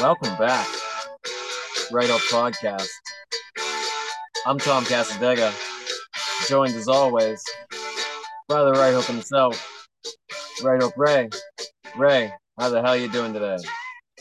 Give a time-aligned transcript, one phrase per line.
[0.00, 0.68] Welcome back.
[1.90, 2.86] Right Up Podcast.
[4.46, 5.52] I'm Tom Casadega,
[6.48, 7.42] joined as always
[8.46, 9.88] by the Right Hook himself,
[10.62, 11.30] Right Hook Ray.
[11.96, 13.56] Ray, how the hell are you doing today?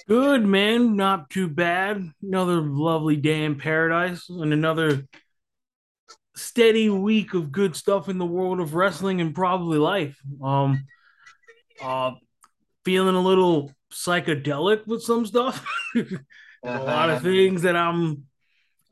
[0.07, 2.11] Good man, not too bad.
[2.23, 5.05] Another lovely day in paradise and another
[6.35, 10.17] steady week of good stuff in the world of wrestling and probably life.
[10.43, 10.87] Um
[11.79, 12.13] uh
[12.83, 15.65] feeling a little psychedelic with some stuff.
[15.95, 15.99] a
[16.63, 16.83] uh-huh.
[16.83, 18.25] lot of things that I'm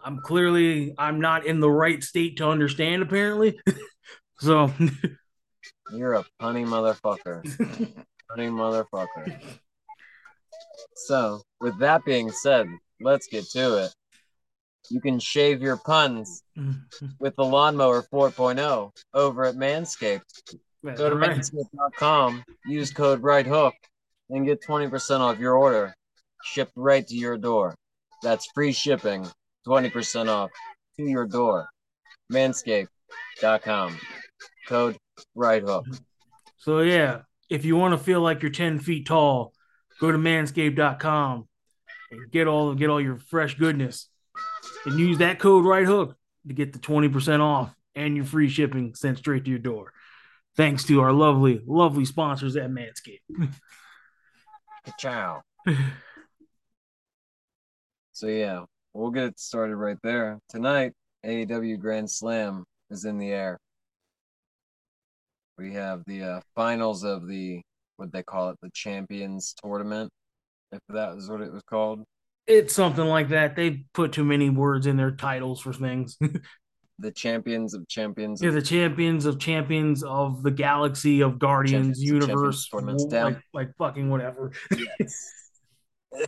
[0.04, 3.60] I'm clearly I'm not in the right state to understand apparently.
[4.40, 4.72] so
[5.92, 7.44] You're a punny motherfucker.
[8.32, 9.40] punny motherfucker.
[10.96, 12.68] So, with that being said,
[13.02, 13.94] let's get to it.
[14.90, 16.44] You can shave your puns
[17.20, 20.22] with the Lawnmower 4.0 over at Manscaped.
[20.84, 21.32] Go to Right.
[21.32, 23.74] manscaped.com, use code RIGHTHOOK,
[24.30, 25.94] and get 20% off your order
[26.44, 27.76] shipped right to your door.
[28.24, 29.28] That's free shipping,
[29.68, 30.52] 20% off
[30.98, 31.68] to your door.
[32.32, 34.00] Manscaped.com,
[34.68, 34.98] code
[35.36, 35.86] right hook.
[36.58, 39.54] So yeah, if you want to feel like you're 10 feet tall,
[40.00, 41.48] go to manscaped.com
[42.12, 44.10] and get all get all your fresh goodness.
[44.86, 46.16] And use that code right hook
[46.48, 49.92] to get the 20% off and your free shipping sent straight to your door.
[50.56, 53.20] Thanks to our lovely, lovely sponsors at Manscaped.
[54.98, 55.42] Ciao.
[58.16, 60.40] So yeah, we'll get it started right there.
[60.48, 60.94] Tonight,
[61.26, 63.60] AEW Grand Slam is in the air.
[65.58, 67.62] We have the uh, finals of the
[67.98, 70.10] what they call it, the Champions Tournament,
[70.72, 72.06] if that was what it was called.
[72.48, 73.58] It's something like that.
[73.58, 76.18] They put too many words in their titles for things.
[77.00, 78.42] The Champions of Champions.
[78.42, 83.44] Of, the champions of champions of the galaxy of Guardians Champions universe, like, down.
[83.54, 84.52] like fucking whatever.
[85.00, 85.32] yes.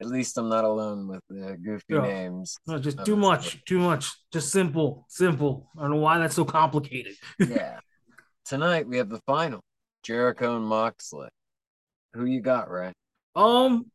[0.00, 2.00] At least I'm not alone with the goofy Yeah.
[2.00, 2.58] names.
[2.66, 4.10] No, just too much, too much.
[4.32, 5.70] Just simple, simple.
[5.78, 7.14] I don't know why that's so complicated.
[7.38, 7.78] yeah.
[8.44, 9.60] Tonight we have the final.
[10.02, 11.28] Jericho and Moxley.
[12.14, 12.92] Who you got, Ray?
[13.36, 13.92] Um,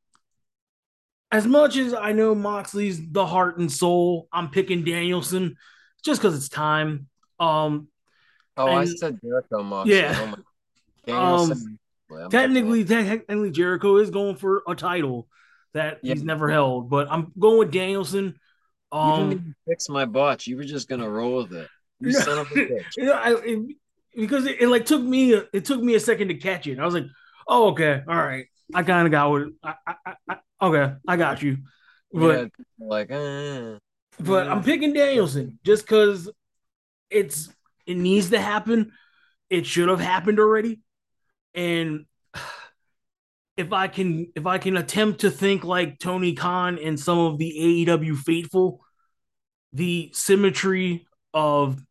[1.32, 5.56] as much as I know Moxley's the heart and soul, I'm picking Danielson
[6.04, 7.08] just because it's time.
[7.40, 7.88] Um,
[8.60, 9.98] Oh, I said Jericho Moxley.
[9.98, 10.34] Yeah.
[11.08, 11.14] Oh.
[11.52, 11.78] Um,
[12.10, 15.28] Well, technically, technically, Jericho is going for a title
[15.74, 16.14] that Yeah.
[16.16, 18.26] he's never held, but I'm going with Danielson.
[18.94, 20.48] You didn't Um, fix my botch.
[20.48, 21.70] You were just gonna roll with it.
[22.00, 22.84] You son of a bitch.
[22.98, 23.76] you know, I, it,
[24.16, 26.80] because it, it like took me it took me a second to catch it.
[26.80, 27.06] I was like,
[27.48, 28.48] oh okay, all right.
[28.74, 29.76] I kind of got what I,
[30.28, 31.58] I okay, I got you.
[32.12, 32.46] But Yeah,
[32.80, 33.80] like, uh,
[34.20, 36.30] but I'm picking Danielson just because
[37.10, 37.50] it's
[37.86, 38.92] it needs to happen.
[39.50, 40.82] It should have happened already,
[41.54, 42.06] and
[43.58, 47.38] if I can if I can attempt to think like Tony Khan and some of
[47.38, 48.82] the AEW faithful,
[49.74, 51.82] the symmetry of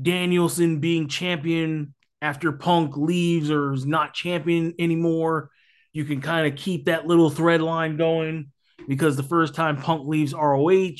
[0.00, 5.50] Danielson being champion after Punk leaves or is not champion anymore,
[5.92, 8.50] you can kind of keep that little thread line going
[8.88, 10.96] because the first time Punk leaves ROH,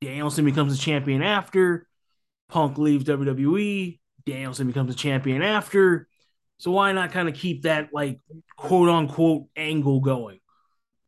[0.00, 1.86] Danielson becomes a champion after.
[2.48, 6.08] Punk leaves WWE, Danielson becomes a champion after.
[6.58, 8.18] So why not kind of keep that like
[8.56, 10.40] quote unquote angle going?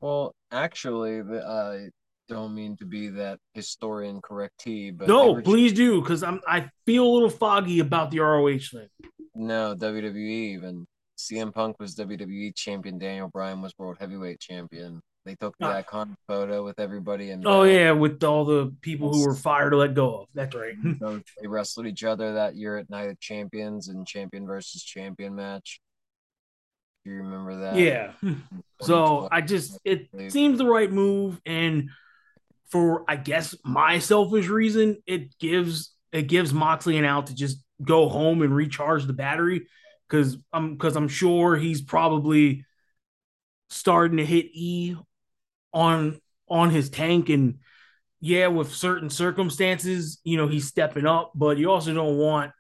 [0.01, 1.91] well, actually, the, I
[2.29, 7.05] don't mean to be that historian correctee, but No, please do, because I'm I feel
[7.07, 8.89] a little foggy about the ROH thing.
[9.35, 10.87] no WWE even.
[11.19, 12.99] CM Punk was WWE champion.
[12.99, 15.01] Daniel Bryan was world heavyweight champion.
[15.25, 19.13] They took the iconic photo with everybody and Oh uh, yeah, with all the people
[19.13, 20.29] who were fired or let go of.
[20.35, 20.75] That's right.
[21.41, 25.81] they wrestled each other that year at Night of Champions and champion versus champion match.
[27.05, 27.77] Do you remember that?
[27.77, 28.13] yeah.
[28.81, 31.89] So I just it seems the right move, and
[32.67, 37.59] for I guess my selfish reason, it gives it gives Moxley an out to just
[37.83, 39.67] go home and recharge the battery
[40.09, 42.65] because I'm because I'm sure he's probably
[43.71, 44.97] starting to hit E
[45.73, 47.59] on on his tank and
[48.21, 52.53] yeah, with certain circumstances, you know, he's stepping up, but you also don't want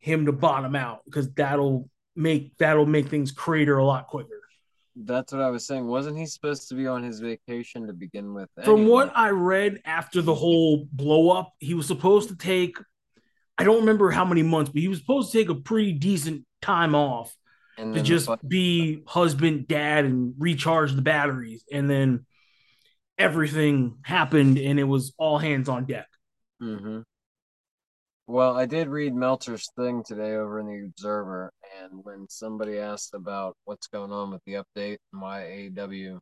[0.00, 4.40] him to bottom out because that'll make that'll make things crater a lot quicker.
[4.96, 5.86] That's what I was saying.
[5.86, 8.50] Wasn't he supposed to be on his vacation to begin with?
[8.64, 12.76] From what I read after the whole blow up, he was supposed to take
[13.56, 16.44] I don't remember how many months, but he was supposed to take a pretty decent
[16.60, 17.34] time off
[17.76, 21.64] and to then the just be husband, dad, and recharge the batteries.
[21.72, 22.26] And then
[23.18, 26.08] everything happened and it was all hands on deck.
[26.62, 27.04] Mhm.
[28.26, 31.50] Well, I did read Meltzer's thing today over in the Observer,
[31.80, 36.20] and when somebody asked about what's going on with the update and why AEW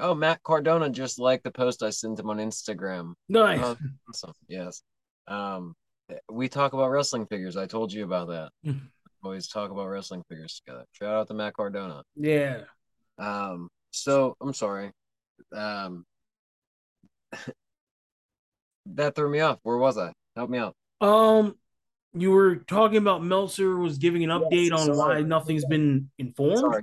[0.00, 3.12] Oh, Matt Cardona just liked the post I sent him on Instagram.
[3.28, 3.60] Nice.
[3.62, 3.76] Oh,
[4.08, 4.32] awesome.
[4.48, 4.82] Yes.
[5.26, 5.74] Um,
[6.30, 7.56] we talk about wrestling figures.
[7.58, 8.74] I told you about that.
[9.24, 10.84] Always talk about wrestling figures together.
[10.92, 12.02] Shout out to Matt Cardona.
[12.16, 12.62] yeah.
[13.18, 14.90] Um, so I'm sorry.
[15.54, 16.04] Um,
[18.86, 19.58] that threw me off.
[19.62, 20.12] Where was I?
[20.36, 20.74] Help me out.
[21.00, 21.54] Um,
[22.14, 26.58] you were talking about Meltzer was giving an update Yes, on why nothing's been informed,
[26.58, 26.82] Sorry.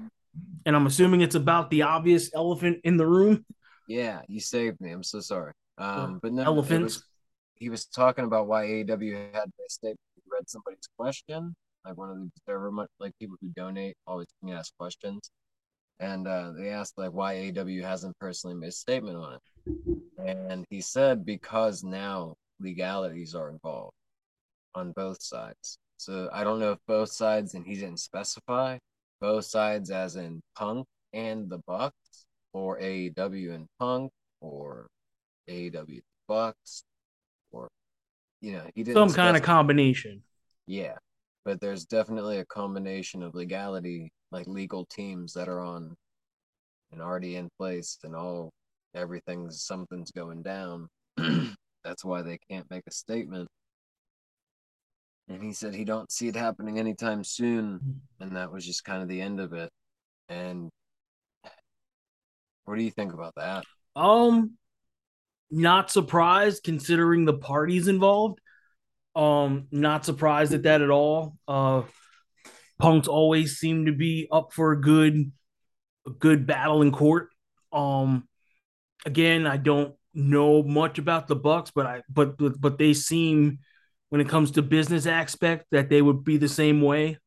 [0.65, 3.45] and I'm assuming it's about the obvious elephant in the room.
[3.87, 4.91] Yeah, you saved me.
[4.91, 5.53] I'm so sorry.
[5.77, 6.95] Um, but no, Elephants.
[6.95, 7.03] was-
[7.55, 9.99] he was talking about why AEW had a statement.
[10.15, 11.53] He read somebody's question,
[11.85, 15.31] like one of the observer, much like people who donate always can ask questions,
[15.99, 19.41] and uh, they asked like why AW hasn't personally made a statement on it,
[20.17, 23.93] and he said because now legalities are involved
[24.75, 25.77] on both sides.
[25.97, 28.77] So I don't know if both sides, and he didn't specify
[29.21, 34.11] both sides as in Punk and the Bucks, or AEW and Punk,
[34.41, 34.87] or
[35.49, 36.83] AEW Bucks,
[37.51, 37.67] or
[38.41, 40.23] you know, he didn't Some kind of combination.
[40.67, 40.95] yeah,
[41.45, 45.95] but there's definitely a combination of legality, like legal teams that are on
[46.91, 48.51] and already in place, and all
[48.95, 50.87] everything's something's going down.
[51.83, 53.47] That's why they can't make a statement.
[55.27, 59.01] And he said he don't see it happening anytime soon, and that was just kind
[59.03, 59.69] of the end of it.
[60.27, 60.69] And
[62.65, 63.63] what do you think about that?
[63.95, 64.57] Um,
[65.51, 68.39] not surprised considering the parties involved.
[69.19, 71.35] Um, not surprised at that at all.
[71.47, 71.83] Uh,
[72.79, 75.31] punks always seem to be up for a good,
[76.07, 77.29] a good battle in court.
[77.73, 78.27] Um,
[79.05, 83.59] again, I don't know much about the Bucks, but I but but, but they seem
[84.09, 87.17] when it comes to business aspect that they would be the same way.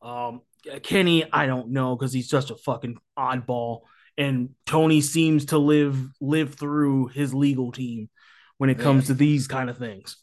[0.00, 0.40] Um,
[0.82, 3.82] Kenny, I don't know because he's just a fucking oddball
[4.18, 8.10] and Tony seems to live live through his legal team
[8.58, 10.16] when it comes to these kind of things.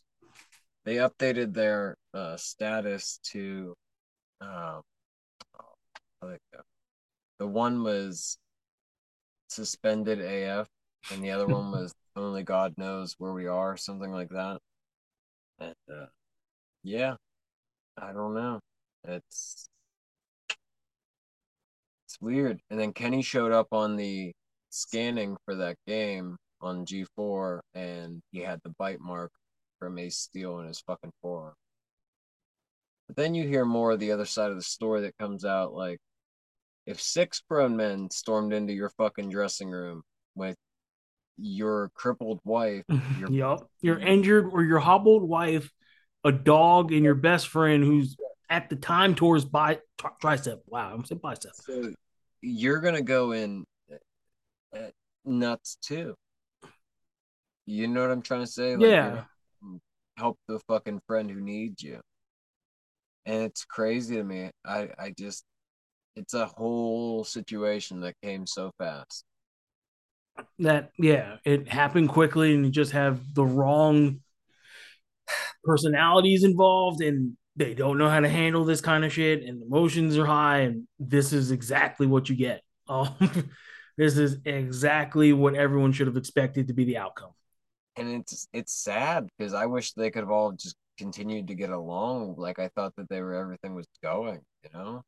[0.85, 3.73] They updated their uh, status to,
[4.39, 4.81] um,
[6.21, 6.39] the-
[7.39, 8.37] the one was
[9.49, 10.67] suspended AF,
[11.11, 14.59] and the other one was only God knows where we are, something like that.
[15.59, 16.05] And uh,
[16.83, 17.15] yeah,
[17.97, 18.59] I don't know.
[19.03, 19.67] It's
[22.05, 22.61] it's weird.
[22.69, 24.33] And then Kenny showed up on the
[24.69, 29.31] scanning for that game on G4, and he had the bite mark
[29.79, 31.53] from Ace Steel in his fucking forearm.
[33.07, 35.73] But then you hear more of the other side of the story that comes out
[35.73, 35.99] like
[36.85, 40.03] if six grown men stormed into your fucking dressing room
[40.35, 40.55] with
[41.37, 42.83] your crippled wife,
[43.19, 43.59] your Yep.
[43.81, 45.71] Your injured or your hobbled wife,
[46.23, 48.15] a dog, and your best friend who's
[48.49, 50.59] at the time his bi- tri- tricep.
[50.67, 51.51] Wow, I'm saying bicep.
[51.53, 51.91] so
[52.41, 53.65] you're gonna go in
[54.73, 54.89] uh,
[55.23, 56.15] nuts too.
[57.65, 58.75] You know what I'm trying to say?
[58.75, 59.23] Like, Yeah.
[60.17, 61.99] Help the fucking friend who needs you.
[63.25, 64.51] And it's crazy to me.
[64.65, 65.43] I I just
[66.15, 69.25] it's a whole situation that came so fast.
[70.59, 74.21] That yeah, it happened quickly, and you just have the wrong
[75.63, 80.17] personalities involved, and they don't know how to handle this kind of shit, and emotions
[80.17, 82.61] are high, and this is exactly what you get.
[82.87, 83.15] Um,
[83.97, 87.31] this is exactly what everyone should have expected to be the outcome.
[87.97, 91.69] And it's it's sad because I wish they could have all just continued to get
[91.69, 92.35] along.
[92.37, 95.01] Like I thought that they were everything was going, you know.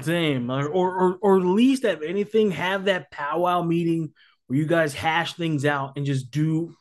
[0.00, 4.12] Same, or, or or at least if anything, have that powwow meeting
[4.46, 6.74] where you guys hash things out and just do,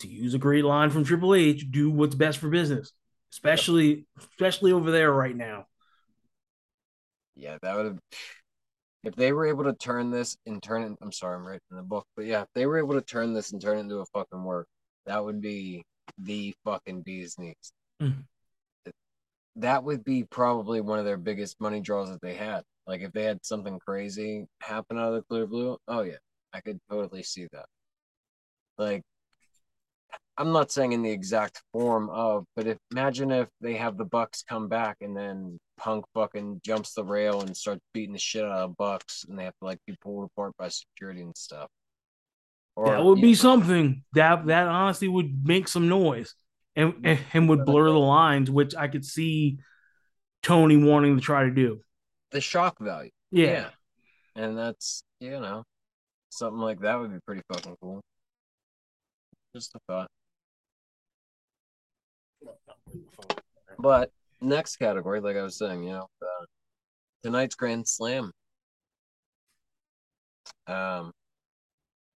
[0.00, 2.92] to use a great line from Triple H, do what's best for business,
[3.32, 5.66] especially especially over there right now.
[7.36, 7.98] Yeah, that would have.
[9.02, 11.82] If they were able to turn this and turn it, I'm sorry, I'm writing the
[11.82, 14.06] book, but yeah, if they were able to turn this and turn it into a
[14.06, 14.66] fucking work,
[15.06, 15.84] that would be
[16.18, 17.72] the fucking bee's knees.
[18.00, 18.24] Mhm.
[19.56, 22.64] That would be probably one of their biggest money draws that they had.
[22.86, 26.18] Like if they had something crazy happen out of the clear blue, oh yeah,
[26.52, 27.66] I could totally see that.
[28.76, 29.02] Like,
[30.36, 34.04] I'm not saying in the exact form of, but if imagine if they have the
[34.04, 38.44] Bucks come back and then Punk fucking jumps the rail and starts beating the shit
[38.44, 41.68] out of Bucks, and they have to like be pulled apart by security and stuff.
[42.76, 46.34] Or that would be know, something that that honestly would make some noise
[46.76, 49.58] and and, and would blur the lines, which I could see
[50.42, 51.80] Tony wanting to try to do.
[52.30, 53.10] the shock value.
[53.30, 53.70] Yeah,
[54.36, 55.64] And that's you know,
[56.30, 58.00] something like that would be pretty fucking cool.
[59.54, 60.08] Just a thought.
[63.78, 66.44] But next category, like I was saying, you know, uh,
[67.22, 68.32] tonight's Grand Slam.
[70.66, 71.12] Um,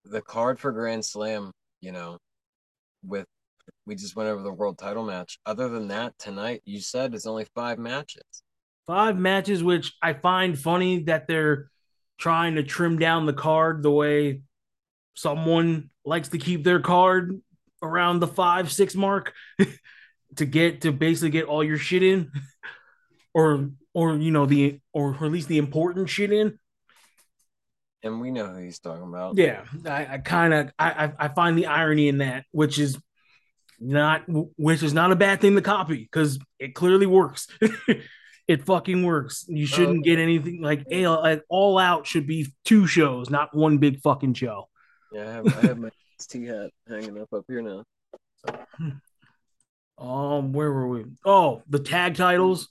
[0.04, 2.18] the card for Grand Slam, you know,
[3.04, 3.26] with
[3.86, 5.38] we just went over the world title match.
[5.46, 8.22] Other than that, tonight you said it's only five matches.
[8.86, 11.70] Five matches, which I find funny that they're
[12.18, 14.42] trying to trim down the card the way
[15.14, 17.40] someone likes to keep their card
[17.82, 19.32] around the five, six mark
[20.36, 22.30] to get to basically get all your shit in.
[23.34, 26.58] or or you know, the or, or at least the important shit in.
[28.04, 29.36] And we know who he's talking about.
[29.36, 32.96] Yeah, I, I kind of I, I find the irony in that, which is
[33.80, 37.48] not which is not a bad thing to copy because it clearly works.
[38.46, 39.46] it fucking works.
[39.48, 43.78] You shouldn't uh, get anything like, like all out should be two shows, not one
[43.78, 44.68] big fucking show.
[45.12, 45.90] Yeah, I have, I have my
[46.28, 47.84] T hat hanging up up here now.
[49.96, 51.04] Um, where were we?
[51.24, 52.68] Oh, the tag titles.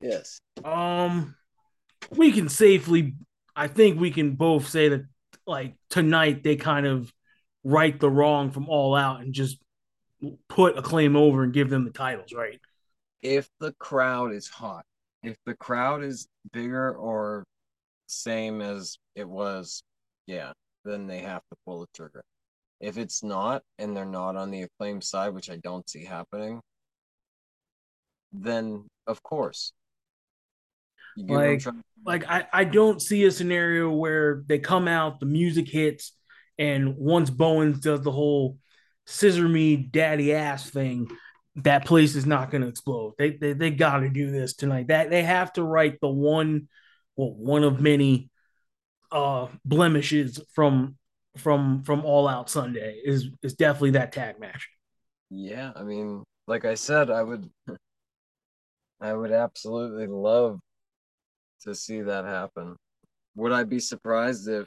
[0.00, 0.40] Yes.
[0.64, 1.34] Um,
[2.10, 3.14] we can safely,
[3.54, 5.04] I think we can both say that,
[5.46, 7.12] like tonight, they kind of
[7.64, 9.58] right the wrong from all out and just
[10.48, 12.60] put Acclaim over and give them the titles, right?
[13.22, 14.84] If the crowd is hot,
[15.22, 17.44] if the crowd is bigger or
[18.06, 19.82] same as it was,
[20.26, 20.52] yeah,
[20.84, 22.22] then they have to pull the trigger.
[22.80, 26.60] If it's not, and they're not on the acclaim side, which I don't see happening,
[28.32, 29.72] then of course.
[31.16, 31.62] Like,
[32.04, 36.12] like I, I don't see a scenario where they come out, the music hits,
[36.58, 38.58] and once Bowens does the whole
[39.06, 41.08] scissor me daddy ass thing,
[41.56, 43.14] that place is not going to explode.
[43.18, 44.88] They they, they got to do this tonight.
[44.88, 46.68] That they have to write the one,
[47.16, 48.30] well, one of many
[49.10, 50.96] uh blemishes from
[51.36, 54.68] from from All Out Sunday is is definitely that tag match.
[55.30, 57.50] Yeah, I mean, like I said, I would
[59.00, 60.60] I would absolutely love
[61.62, 62.76] to see that happen.
[63.36, 64.66] Would I be surprised if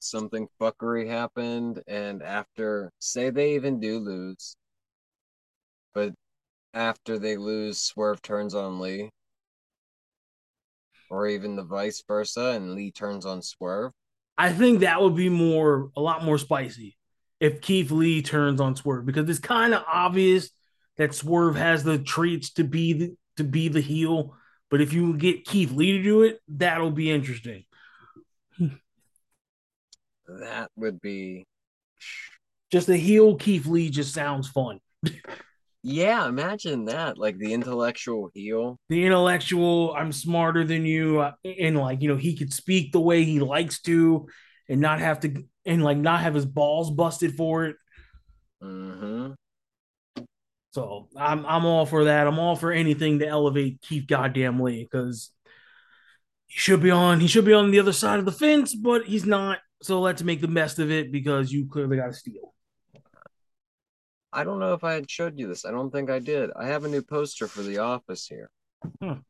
[0.00, 4.56] something fuckery happened and after say they even do lose
[5.94, 6.12] but
[6.74, 9.10] after they lose swerve turns on lee?
[11.10, 13.92] Or even the vice versa and lee turns on swerve?
[14.38, 16.96] I think that would be more a lot more spicy
[17.38, 20.50] if keith lee turns on swerve because it's kind of obvious
[20.96, 24.34] that swerve has the traits to be the, to be the heel
[24.72, 27.64] but if you get keith lee to do it that'll be interesting
[30.26, 31.46] that would be
[32.72, 34.80] just a heel Keith Lee just sounds fun.
[35.82, 37.18] yeah, imagine that.
[37.18, 38.78] Like the intellectual heel.
[38.88, 41.20] The intellectual, I'm smarter than you.
[41.20, 44.26] Uh, and like, you know, he could speak the way he likes to
[44.68, 47.76] and not have to, and like not have his balls busted for it.
[48.62, 49.32] Mm-hmm.
[50.72, 52.26] So I'm I'm all for that.
[52.26, 55.30] I'm all for anything to elevate Keith Goddamn Lee because
[56.46, 59.04] he should be on he should be on the other side of the fence, but
[59.04, 59.58] he's not.
[59.82, 62.54] So let's make the best of it because you clearly got a steal.
[64.32, 65.66] I don't know if I had showed you this.
[65.66, 66.50] I don't think I did.
[66.58, 68.48] I have a new poster for The Office here.
[68.98, 69.20] Hmm.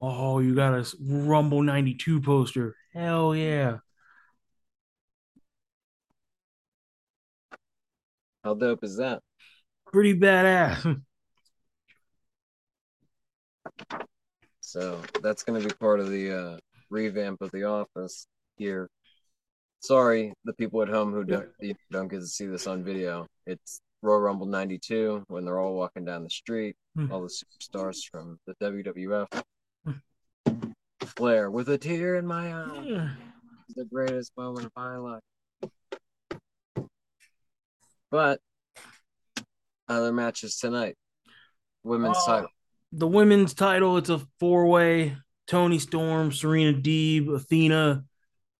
[0.00, 2.74] Oh, you got a Rumble 92 poster.
[2.94, 3.78] Hell yeah.
[8.44, 9.20] How dope is that?
[9.92, 11.00] Pretty badass.
[14.60, 16.58] So that's going to be part of the uh,
[16.90, 18.88] revamp of the office here.
[19.80, 21.48] Sorry, the people at home who don't
[21.90, 23.26] don't get to see this on video.
[23.46, 27.10] It's Royal Rumble '92 when they're all walking down the street, mm.
[27.10, 29.42] all the superstars from the WWF.
[31.00, 32.86] Flair with a tear in my eye.
[32.86, 33.16] Mm.
[33.74, 35.22] The greatest moment of my life.
[38.10, 38.40] But
[39.88, 40.96] other matches tonight.
[41.82, 42.48] Women's uh, title
[42.92, 48.04] the women's title, it's a four way Toni Storm, Serena Deeb, Athena,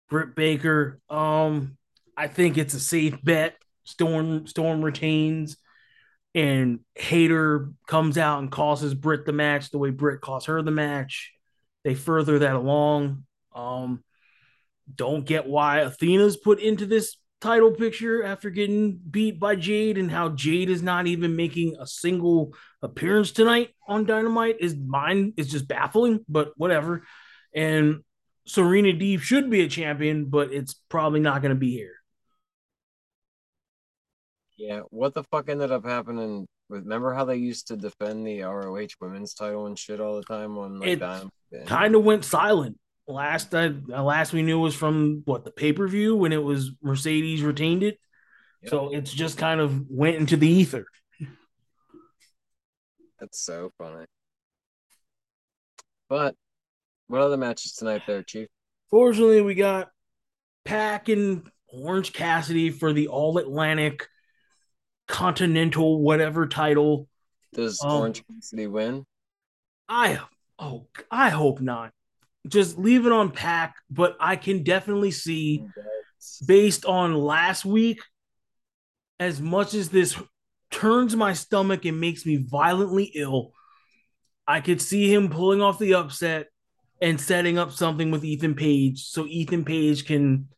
[0.09, 1.01] Britt Baker.
[1.09, 1.77] Um,
[2.17, 3.57] I think it's a safe bet.
[3.85, 5.57] Storm Storm retains,
[6.35, 10.71] and Hayter comes out and causes Britt the match the way Britt cost her the
[10.71, 11.33] match.
[11.83, 13.25] They further that along.
[13.55, 14.05] Um,
[14.93, 20.11] don't get why Athena's put into this title picture after getting beat by Jade and
[20.11, 25.49] how Jade is not even making a single appearance tonight on Dynamite is mine is
[25.49, 27.03] just baffling, but whatever.
[27.55, 28.03] And
[28.47, 31.95] Serena Deeb should be a champion, but it's probably not going to be here.
[34.57, 36.47] Yeah, what the fuck ended up happening?
[36.69, 40.59] Remember how they used to defend the ROH women's title and shit all the time
[40.59, 41.33] on like Dynamite?
[41.67, 42.79] Kind of went silent
[43.11, 46.73] last uh, last we knew was from what the pay per view when it was
[46.83, 47.99] Mercedes retained it.
[48.63, 48.71] Yep.
[48.71, 50.87] So it's just kind of went into the ether.
[53.19, 54.07] That's so funny.
[56.09, 56.35] But
[57.07, 58.49] What other matches tonight, there, Chief?
[58.91, 59.91] Fortunately, we got
[60.65, 64.07] PAC and Orange Cassidy for the All Atlantic
[65.07, 67.09] Continental whatever title.
[67.53, 69.05] Does um, Orange Cassidy win?
[69.89, 70.21] I
[70.59, 71.93] oh I hope not.
[72.49, 75.65] Just leave it on PAC, but I can definitely see
[76.47, 78.01] based on last week,
[79.19, 80.21] as much as this
[80.71, 83.53] turns my stomach and makes me violently ill,
[84.47, 86.49] I could see him pulling off the upset
[87.01, 90.49] and setting up something with Ethan Page so Ethan Page can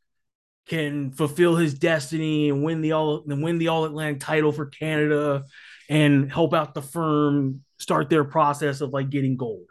[0.68, 4.66] can fulfill his destiny and win the all and win the all Atlantic title for
[4.66, 5.44] Canada
[5.88, 9.66] and help out the firm start their process of like getting gold.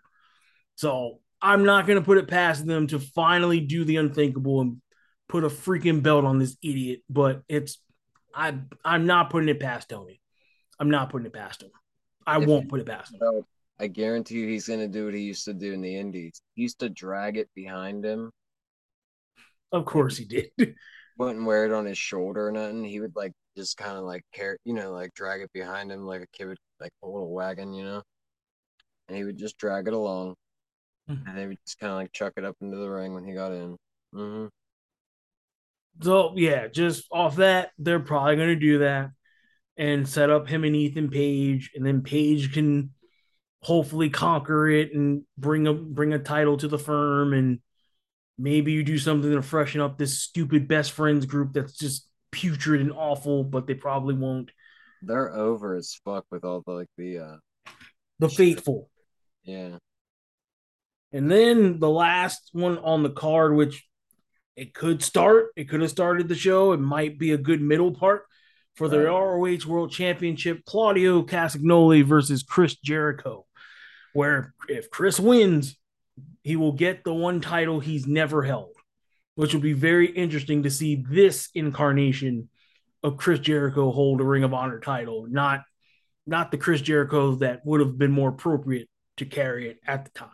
[0.76, 4.82] So I'm not gonna put it past them to finally do the unthinkable and
[5.28, 7.80] put a freaking belt on this idiot, but it's
[8.34, 8.56] I
[8.86, 10.22] I'm not putting it past Tony.
[10.80, 11.72] I'm not putting it past him.
[12.26, 13.44] I if won't put it past him.
[13.80, 16.42] I guarantee you he's gonna do what he used to do in the Indies.
[16.54, 18.32] He used to drag it behind him.
[19.72, 20.52] Of course he did.
[21.18, 22.84] Wouldn't wear it on his shoulder or nothing.
[22.84, 26.06] He would like just kind of like carry, you know, like drag it behind him
[26.06, 28.02] like a kid would like a little wagon, you know.
[29.08, 30.36] And he would just drag it along,
[31.12, 31.28] mm-hmm.
[31.28, 33.34] and they would just kind of like chuck it up into the ring when he
[33.34, 33.78] got in.
[34.14, 34.48] Mm-hmm.
[36.02, 39.12] So yeah, just off that, they're probably gonna do that
[39.78, 42.92] and set up him and Ethan Page, and then Page can
[43.62, 47.60] hopefully conquer it and bring a bring a title to the firm and
[48.38, 52.82] maybe you do something to freshen up this stupid best friends group that's just putrid
[52.82, 54.52] and awful but they probably won't
[55.04, 57.36] they're over as fuck with all the like the uh
[58.20, 58.90] the faithful
[59.44, 59.78] yeah
[61.12, 63.88] and then the last one on the card which
[64.56, 67.92] it could start it could have started the show it might be a good middle
[67.92, 68.24] part
[68.76, 69.00] for the.
[69.00, 69.12] Uh.
[69.12, 73.46] ROH World Championship Claudio Castagnoli versus Chris Jericho
[74.14, 75.76] where if Chris wins,
[76.44, 78.76] he will get the one title he's never held,
[79.36, 82.50] which will be very interesting to see this incarnation
[83.04, 85.62] of Chris Jericho hold a Ring of Honor title, not
[86.28, 90.12] not the Chris Jericho that would have been more appropriate to carry it at the
[90.12, 90.30] time.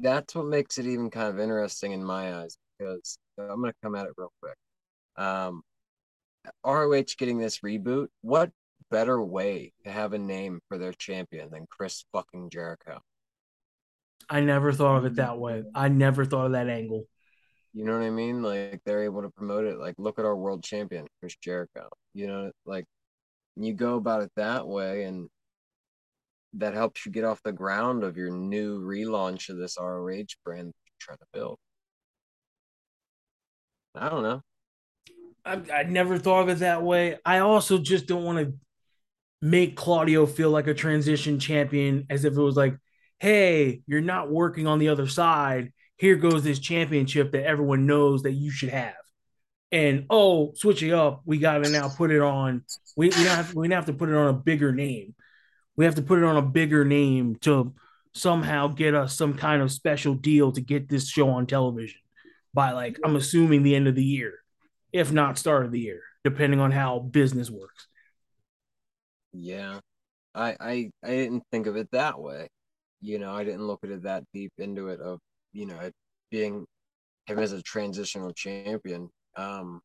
[0.00, 3.76] That's what makes it even kind of interesting in my eyes because I'm going to
[3.82, 4.56] come at it real quick.
[5.16, 5.62] Um,
[6.64, 8.50] ROH getting this reboot, what
[8.90, 13.00] better way to have a name for their champion than Chris fucking Jericho?
[14.30, 15.64] I never thought of it that way.
[15.74, 17.04] I never thought of that angle.
[17.72, 18.42] You know what I mean?
[18.42, 19.78] Like they're able to promote it.
[19.78, 21.88] Like, look at our world champion, Chris Jericho.
[22.14, 22.84] You know, like
[23.56, 25.28] you go about it that way, and
[26.58, 30.66] that helps you get off the ground of your new relaunch of this ROH brand
[30.66, 31.58] you're trying to build.
[33.94, 34.42] I don't know.
[35.44, 37.16] I, I never thought of it that way.
[37.24, 38.54] I also just don't want to
[39.40, 42.76] make Claudio feel like a transition champion as if it was like,
[43.18, 45.72] hey, you're not working on the other side.
[45.96, 48.94] Here goes this championship that everyone knows that you should have.
[49.70, 52.64] And oh, switching up, we got to now put it on.
[52.96, 55.14] We, we don't have we have to put it on a bigger name.
[55.78, 57.72] We have to put it on a bigger name to
[58.12, 62.00] somehow get us some kind of special deal to get this show on television
[62.52, 64.40] by like I'm assuming the end of the year,
[64.92, 67.86] if not start of the year, depending on how business works.
[69.32, 69.80] Yeah.
[70.34, 72.48] I I I didn't think of it that way
[73.00, 75.20] you know, I didn't look at it that deep into it of,
[75.52, 75.94] you know, it
[76.30, 76.66] being
[77.26, 79.10] him as a transitional champion.
[79.36, 79.80] Um,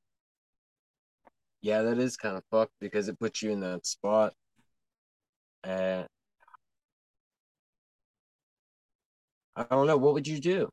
[1.61, 4.33] yeah, that is kind of fucked because it puts you in that spot.
[5.63, 6.05] And
[9.55, 9.97] I don't know.
[9.97, 10.69] What would you do?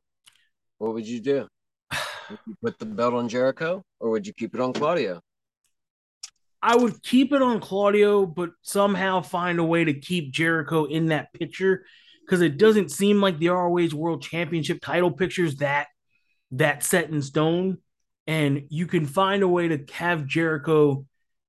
[0.77, 1.47] What would you do?
[1.91, 5.21] Would you put the belt on Jericho or would you keep it on Claudio?
[6.61, 11.07] I would keep it on Claudio, but somehow find a way to keep Jericho in
[11.07, 11.85] that picture
[12.25, 15.87] because it doesn't seem like the ROH World Championship title pictures that
[16.51, 17.79] that set in stone.
[18.27, 21.05] And you can find a way to have Jericho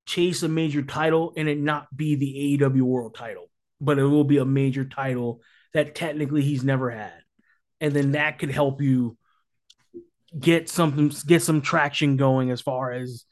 [0.06, 4.24] chase a major title and it not be the AEW World title, but it will
[4.24, 5.40] be a major title
[5.74, 7.18] that technically he's never had.
[7.80, 9.16] And then that could help you
[10.38, 13.24] get something get some traction going as far as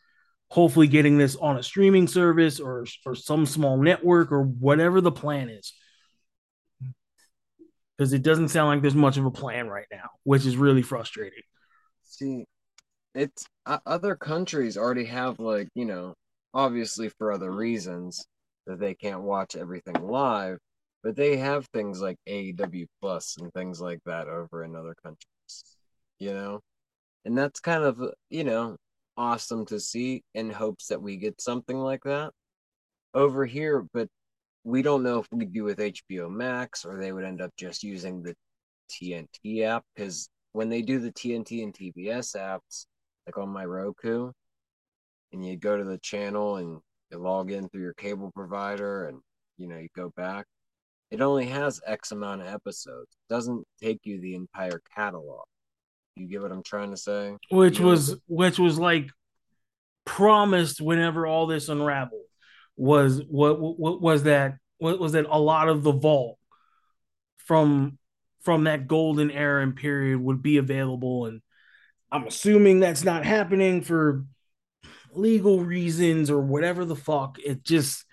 [0.48, 5.12] hopefully getting this on a streaming service or or some small network or whatever the
[5.12, 5.72] plan is
[8.00, 10.80] because it doesn't sound like there's much of a plan right now, which is really
[10.80, 11.42] frustrating.
[12.04, 12.46] See,
[13.14, 16.14] it's uh, other countries already have like you know,
[16.54, 18.26] obviously for other reasons
[18.66, 20.58] that they can't watch everything live,
[21.02, 25.64] but they have things like AEW Plus and things like that over in other countries,
[26.18, 26.60] you know,
[27.24, 28.76] and that's kind of you know
[29.16, 32.32] awesome to see in hopes that we get something like that
[33.14, 34.08] over here, but
[34.64, 37.82] we don't know if we'd be with HBO Max or they would end up just
[37.82, 38.34] using the
[38.90, 42.86] TNT app because when they do the TNT and TBS apps,
[43.26, 44.32] like on my Roku,
[45.32, 49.20] and you go to the channel and you log in through your cable provider and
[49.56, 50.46] you know you go back,
[51.10, 53.08] it only has X amount of episodes.
[53.12, 55.44] It doesn't take you the entire catalog.
[56.16, 57.36] You get what I'm trying to say?
[57.50, 59.10] which You know, was which was like
[60.04, 62.22] promised whenever all this unraveled
[62.76, 66.38] was what what was that what was that a lot of the vault
[67.36, 67.98] from
[68.42, 71.42] from that golden era and period would be available and
[72.10, 74.24] i'm assuming that's not happening for
[75.14, 78.04] legal reasons or whatever the fuck it just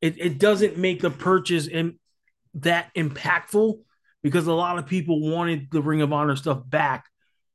[0.00, 1.98] it, it doesn't make the purchase in,
[2.54, 3.78] that impactful
[4.22, 7.06] because a lot of people wanted the ring of honor stuff back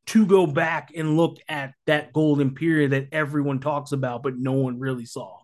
[0.08, 4.54] to go back and look at that golden period that everyone talks about but no
[4.54, 5.38] one really saw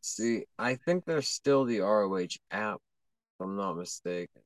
[0.00, 4.42] See, I think there's still the ROH app, if I'm not mistaken.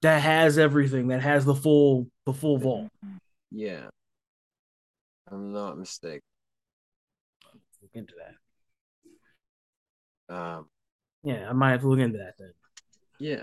[0.00, 2.88] that has everything that has the full the full vault
[3.50, 3.88] Yeah.
[5.30, 6.22] I'm not mistaken.
[7.88, 8.14] Look into
[10.28, 10.66] that Um,
[11.22, 12.52] yeah i might have to look into that then
[13.18, 13.42] yeah.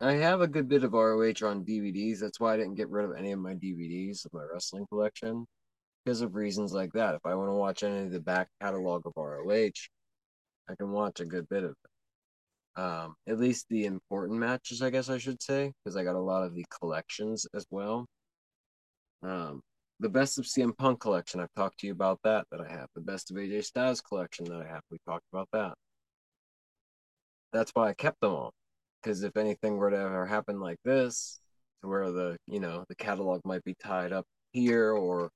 [0.00, 2.18] I have a good bit of ROH on DVDs.
[2.18, 5.46] That's why I didn't get rid of any of my DVDs of my wrestling collection
[6.04, 7.14] because of reasons like that.
[7.14, 9.70] If I want to watch any of the back catalog of ROH,
[10.68, 12.80] I can watch a good bit of it.
[12.80, 16.20] Um, at least the important matches, I guess I should say, because I got a
[16.20, 18.06] lot of the collections as well.
[19.22, 19.60] Um,
[20.02, 22.46] the best of CM Punk collection, I've talked to you about that.
[22.50, 24.82] That I have the best of AJ Styles collection that I have.
[24.90, 25.74] We talked about that.
[27.52, 28.52] That's why I kept them all,
[29.02, 31.40] because if anything were to ever happen like this,
[31.82, 35.30] to where the you know the catalog might be tied up here, or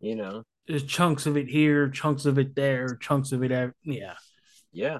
[0.00, 3.72] you know, there's chunks of it here chunks of it there chunks of it ev-
[3.84, 4.14] yeah
[4.72, 4.98] yeah,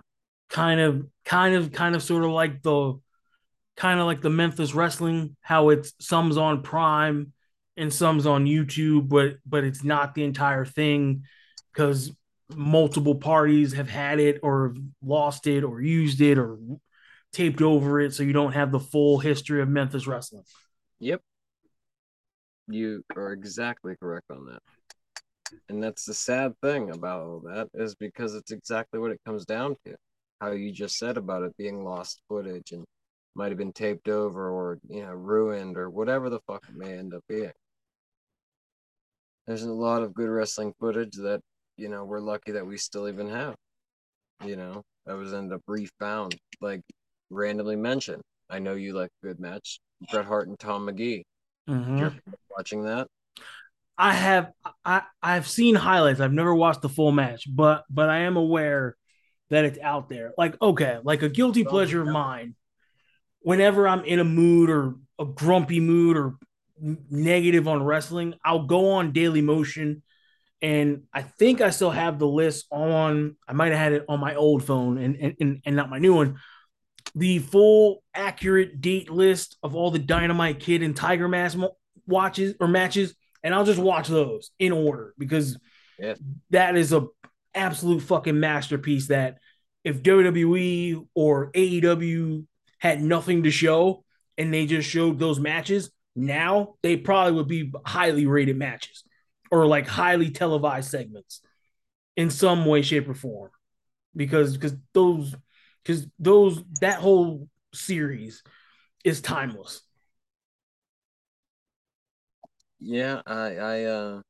[0.49, 2.95] kind of kind of kind of sort of like the
[3.77, 7.33] kind of like the memphis wrestling how it's some's on prime
[7.77, 11.23] and some's on youtube but but it's not the entire thing
[11.73, 12.13] because
[12.55, 16.59] multiple parties have had it or lost it or used it or
[17.33, 20.45] taped over it so you don't have the full history of memphis wrestling
[20.99, 21.21] Yep.
[22.69, 24.63] You are exactly correct on that.
[25.69, 29.45] And that's the sad thing about all that is because it's exactly what it comes
[29.45, 29.95] down to.
[30.41, 32.85] How you just said about it being lost footage and
[33.35, 36.99] might have been taped over or, you know, ruined or whatever the fuck it may
[36.99, 37.53] end up being.
[39.47, 41.41] There's a lot of good wrestling footage that,
[41.77, 43.55] you know, we're lucky that we still even have.
[44.45, 46.83] You know, that was ended up refound, like
[47.31, 48.23] randomly mentioned.
[48.51, 49.81] I know you like a good match.
[50.11, 51.25] Bret Hart and Tom Magee.
[51.69, 51.99] Mhm.
[51.99, 52.15] You're
[52.51, 53.09] watching that?
[53.99, 54.53] I have
[54.85, 56.21] I I've seen highlights.
[56.21, 58.97] I've never watched the full match, but but I am aware
[59.51, 60.33] that it's out there.
[60.37, 62.57] Like okay, like a guilty pleasure of mine.
[63.41, 66.35] Whenever I'm in a mood or a grumpy mood or
[66.81, 70.03] negative on wrestling, I'll go on Daily Motion,
[70.63, 73.37] and I think I still have the list on.
[73.49, 76.15] I might have had it on my old phone and and and, not my new
[76.15, 76.39] one.
[77.15, 81.59] The full accurate date list of all the Dynamite Kid and Tiger Mask
[82.07, 85.59] watches or matches and I'll just watch those in order because
[85.99, 86.15] Yeah.
[86.51, 87.07] that is a
[87.55, 89.39] absolute fucking masterpiece that
[89.85, 92.45] if WWE or AEW
[92.79, 94.05] had nothing to show
[94.37, 99.05] and they just showed those matches, now they probably would be highly rated matches
[99.51, 101.41] or like highly televised segments
[102.17, 103.51] in some way, shape, or form.
[104.15, 105.35] Because because those
[105.85, 108.43] because those that whole series
[109.05, 109.83] is timeless.
[112.81, 114.23] Yeah, I I uh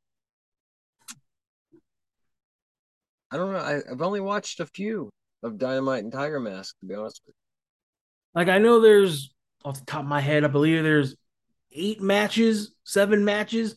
[3.30, 3.58] I don't know.
[3.58, 5.10] I, I've only watched a few
[5.42, 7.34] of Dynamite and Tiger Mask, to be honest with
[8.34, 11.16] Like I know there's off the top of my head, I believe there's
[11.76, 13.76] eight matches, seven matches,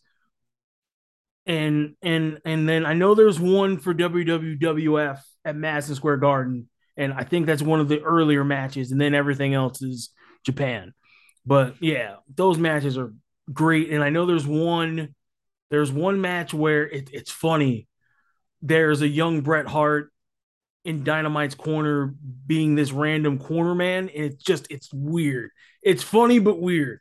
[1.46, 7.14] and and and then I know there's one for WWF at Madison Square Garden, and
[7.14, 10.10] I think that's one of the earlier matches, and then everything else is
[10.46, 10.94] Japan.
[11.46, 13.14] But yeah, those matches are
[13.52, 15.16] great, and I know there's one
[15.70, 17.88] there's one match where it, it's funny.
[18.62, 20.12] There's a young Bret Hart
[20.86, 22.14] in Dynamite's corner
[22.46, 25.52] being this random corner man, and it's just it's weird.
[25.82, 27.00] It's funny but weird.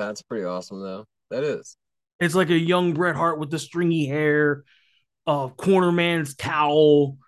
[0.00, 1.04] That's pretty awesome, though.
[1.30, 1.76] That is.
[2.18, 4.64] It's like a young Bret Hart with the stringy hair,
[5.26, 7.18] uh, corner man's towel,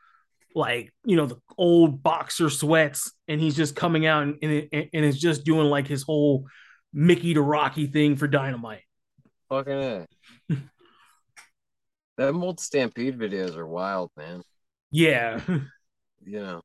[0.55, 5.05] like you know the old boxer sweats, and he's just coming out and and, and
[5.05, 6.47] is just doing like his whole
[6.93, 8.83] Mickey to Rocky thing for Dynamite.
[9.49, 10.07] Fucking A.
[12.17, 14.43] Them old Stampede videos are wild, man.
[14.91, 15.41] Yeah,
[16.25, 16.63] You know,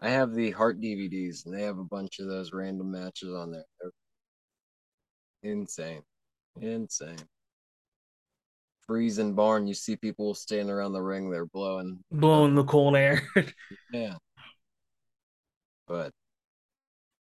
[0.00, 3.52] I have the Hart DVDs, and they have a bunch of those random matches on
[3.52, 3.64] there.
[3.80, 3.90] They're,
[5.48, 6.02] Insane.
[6.60, 7.16] Insane.
[8.86, 13.22] Freezing barn, you see people standing around the ring, they're blowing blowing the cold air.
[13.92, 14.14] yeah.
[15.86, 16.12] But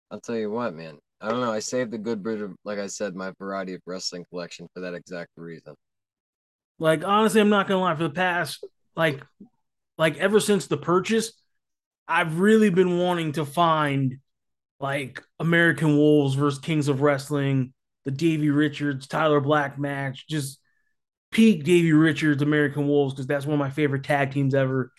[0.09, 0.99] I'll tell you what, man.
[1.19, 1.51] I don't know.
[1.51, 4.81] I saved the good bit of, like I said, my variety of wrestling collection for
[4.81, 5.73] that exact reason.
[6.79, 7.95] Like honestly, I'm not gonna lie.
[7.95, 9.23] For the past, like,
[9.97, 11.33] like ever since the purchase,
[12.07, 14.17] I've really been wanting to find
[14.79, 17.73] like American Wolves versus Kings of Wrestling,
[18.05, 20.59] the Davey Richards, Tyler Black match, just
[21.31, 24.91] peak Davey Richards, American Wolves, because that's one of my favorite tag teams ever.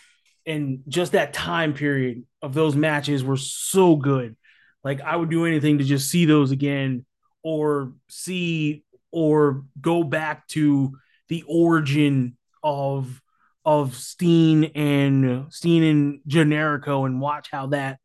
[0.47, 4.37] And just that time period of those matches were so good.
[4.83, 7.07] Like I would do anything to just see those again
[7.43, 10.97] or see or go back to
[11.29, 13.21] the origin of
[13.65, 17.99] of Steen and Steen and Generico and watch how that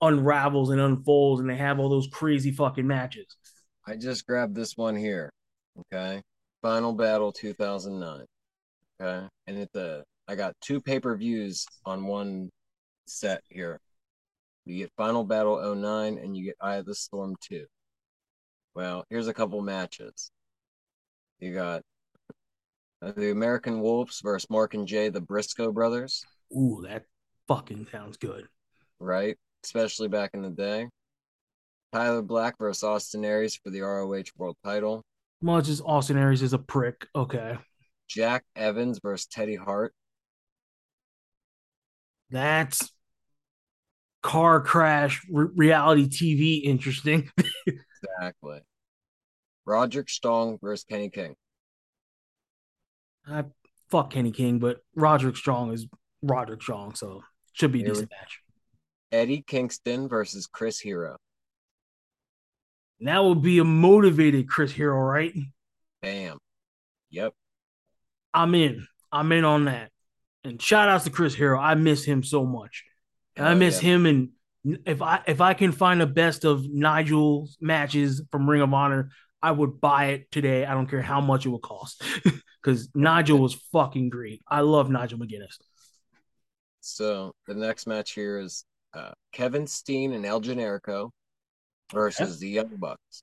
[0.00, 3.36] unravels and unfolds and they have all those crazy fucking matches.
[3.86, 5.30] I just grabbed this one here.
[5.92, 6.22] Okay.
[6.62, 8.24] Final Battle 2009.
[9.00, 9.26] Okay.
[9.46, 12.50] And it's a, I got two pay per views on one
[13.06, 13.80] set here.
[14.64, 17.66] You get Final Battle 09 and you get Eye of the Storm 2.
[18.74, 20.30] Well, here's a couple matches.
[21.38, 21.82] You got
[23.02, 26.24] the American Wolves versus Mark and Jay, the Briscoe brothers.
[26.56, 27.04] Ooh, that
[27.46, 28.46] fucking sounds good.
[28.98, 29.36] Right?
[29.62, 30.88] Especially back in the day.
[31.94, 35.04] Tyler Black versus Austin Aries for the ROH World title.
[35.40, 37.06] Much as Austin Aries is a prick.
[37.14, 37.56] Okay.
[38.08, 39.94] Jack Evans versus Teddy Hart.
[42.30, 42.90] That's
[44.24, 47.30] car crash re- reality TV interesting.
[47.66, 48.58] exactly.
[49.64, 51.36] Roderick Strong versus Kenny King.
[53.24, 53.44] I
[53.88, 55.86] fuck Kenny King, but Roderick Strong is
[56.22, 58.40] Roderick Strong, so should be a decent match.
[59.12, 61.18] Eddie Kingston versus Chris Hero.
[63.04, 65.34] And that will be a motivated Chris Hero, right?
[66.00, 66.38] Bam.
[67.10, 67.34] Yep.
[68.32, 68.86] I'm in.
[69.12, 69.90] I'm in on that.
[70.42, 71.60] And shout outs to Chris Hero.
[71.60, 72.82] I miss him so much.
[73.36, 73.90] Oh, I miss yeah.
[73.90, 74.30] him and
[74.86, 79.10] if I if I can find a best of Nigel's matches from Ring of Honor,
[79.42, 80.64] I would buy it today.
[80.64, 82.02] I don't care how much it would cost.
[82.62, 84.40] Because Nigel was fucking great.
[84.48, 85.58] I love Nigel McGuinness.
[86.80, 88.64] So the next match here is
[88.94, 91.10] uh, Kevin Steen and El Generico
[91.94, 93.22] versus the Young Bucks.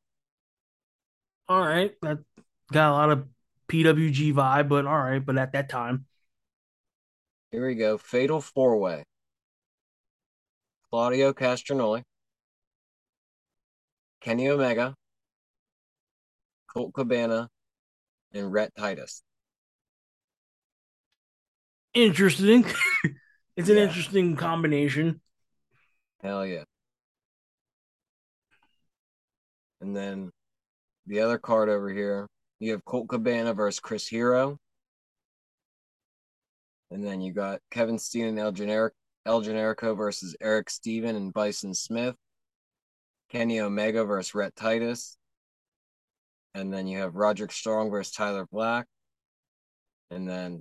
[1.47, 2.19] All right, that
[2.71, 3.27] got a lot of
[3.67, 5.23] PWG vibe, but all right.
[5.23, 6.05] But at that time,
[7.51, 7.97] here we go.
[7.97, 9.03] Fatal four way.
[10.89, 12.03] Claudio Castagnoli,
[14.21, 14.95] Kenny Omega,
[16.67, 17.49] Colt Cabana,
[18.33, 19.23] and Rhett Titus.
[21.93, 22.65] Interesting.
[23.57, 23.83] it's an yeah.
[23.83, 25.21] interesting combination.
[26.21, 26.63] Hell yeah.
[29.81, 30.31] And then
[31.07, 32.27] the other card over here,
[32.59, 34.57] you have Colt Cabana versus Chris Hero.
[36.91, 38.53] And then you got Kevin Steen and El,
[39.25, 42.15] El Generico versus Eric Steven and Bison Smith.
[43.29, 45.17] Kenny Omega versus Rhett Titus.
[46.53, 48.85] And then you have Roderick Strong versus Tyler Black.
[50.11, 50.59] And then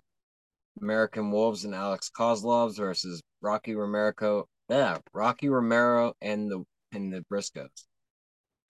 [0.81, 4.47] American Wolves and Alex Kozlovs versus Rocky Romero.
[4.69, 7.90] Yeah, Rocky Romero and the and the Briscoes.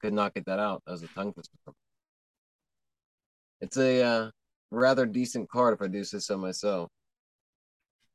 [0.00, 0.82] Could not get that out.
[0.88, 1.56] as a tongue twister.
[3.60, 4.30] It's a uh,
[4.70, 6.88] rather decent card if I do say so myself.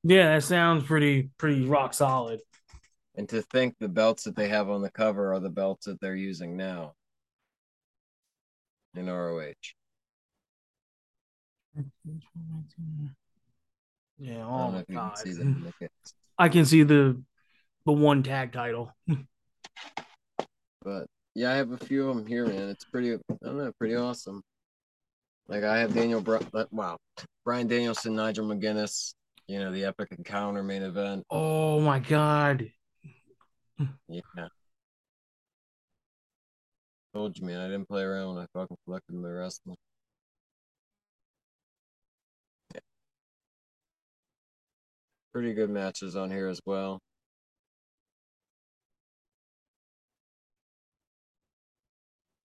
[0.03, 2.39] Yeah, that sounds pretty pretty rock solid.
[3.15, 5.99] And to think the belts that they have on the cover are the belts that
[6.01, 6.93] they're using now
[8.95, 9.53] in ROH.
[14.17, 15.17] Yeah, oh my god.
[16.37, 17.21] I can see the
[17.85, 18.91] the one tag title.
[20.81, 22.69] but yeah, I have a few of them here, man.
[22.69, 24.41] It's pretty, I don't know, pretty awesome.
[25.47, 26.97] Like I have Daniel, Br- uh, wow,
[27.43, 29.13] Brian Danielson, Nigel McGuinness.
[29.47, 31.23] You know the epic encounter main event.
[31.29, 32.71] Oh my god.
[34.07, 34.21] Yeah.
[37.13, 37.59] Told you, man.
[37.59, 39.77] I didn't play around when I fucking collected my wrestling.
[42.73, 42.79] Yeah.
[45.31, 46.99] Pretty good matches on here as well.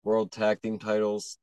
[0.08, 1.36] World Tag Team titles.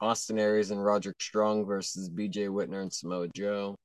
[0.00, 3.76] Austin Aries and Roderick Strong versus BJ Whitmer and Samoa Joe.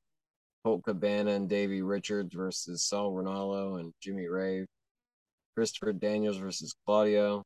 [0.65, 4.65] Colt Cabana and Davey Richards versus Sal Rinauro and Jimmy Rave.
[5.53, 7.43] Christopher Daniels versus Claudio.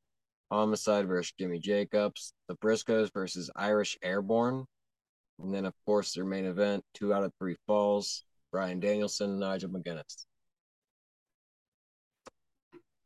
[0.50, 2.32] Homicide versus Jimmy Jacobs.
[2.48, 4.64] The Briscoes versus Irish Airborne.
[5.44, 8.24] And then, of course, their main event, two out of three falls.
[8.54, 10.24] Brian Danielson, and Nigel McGuinness.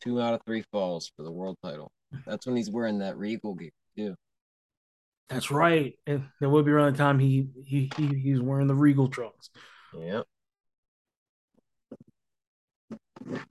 [0.05, 1.91] Two out of three falls for the world title.
[2.25, 4.15] That's when he's wearing that Regal gear too.
[5.29, 5.95] That's right.
[6.05, 9.49] And that would be around the time he he he he's wearing the Regal trunks.
[9.99, 10.25] Yep.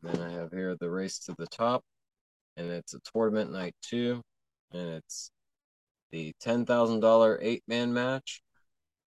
[0.02, 1.82] Then I have here the race to the top,
[2.56, 4.22] and it's a tournament night two,
[4.72, 5.30] and it's
[6.12, 8.40] the ten thousand dollar eight man match.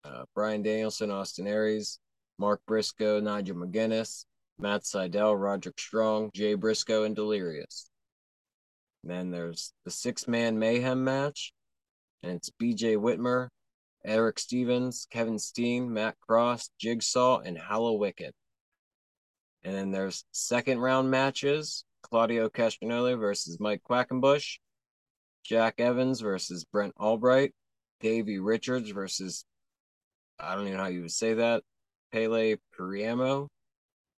[0.04, 2.00] Uh, Bryan Danielson, Austin Aries,
[2.38, 4.24] Mark Briscoe, Nigel McGuinness,
[4.58, 7.90] Matt Sydal, Roderick Strong, Jay Briscoe, and Delirious.
[9.02, 11.52] And then there's the six man mayhem match,
[12.22, 13.48] and it's BJ Whitmer,
[14.04, 18.32] Eric Stevens, Kevin Steen, Matt Cross, Jigsaw, and Hallowicked.
[19.64, 24.58] And then there's second round matches Claudio Castagnoli versus Mike Quackenbush,
[25.44, 27.52] Jack Evans versus Brent Albright,
[28.00, 29.44] Davey Richards versus,
[30.38, 31.62] I don't even know how you would say that,
[32.12, 33.48] Pelle Primeau,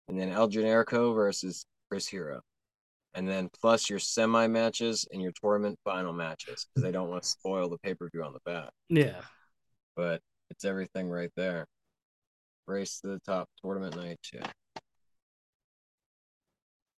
[0.07, 2.41] and then El Generico versus Chris Hero.
[3.13, 7.23] And then plus your semi matches and your tournament final matches because they don't want
[7.23, 8.69] to spoil the pay per view on the back.
[8.89, 9.21] Yeah.
[9.95, 11.65] But it's everything right there.
[12.67, 14.41] Race to the top tournament night too.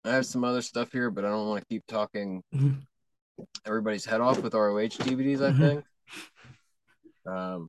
[0.05, 2.43] I have some other stuff here, but I don't want to keep talking
[3.67, 5.59] everybody's head off with ROH DVDs, I Mhm.
[5.61, 5.85] think.
[7.27, 7.69] Um,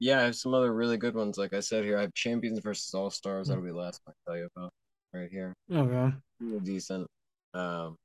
[0.00, 1.38] yeah, I have some other really good ones.
[1.38, 3.48] Like I said here, I have Champions versus All Stars.
[3.48, 4.72] That'll be the last one I tell you about
[5.12, 5.54] right here.
[5.72, 6.14] Okay.
[6.40, 7.08] Really decent.
[7.54, 7.96] Um,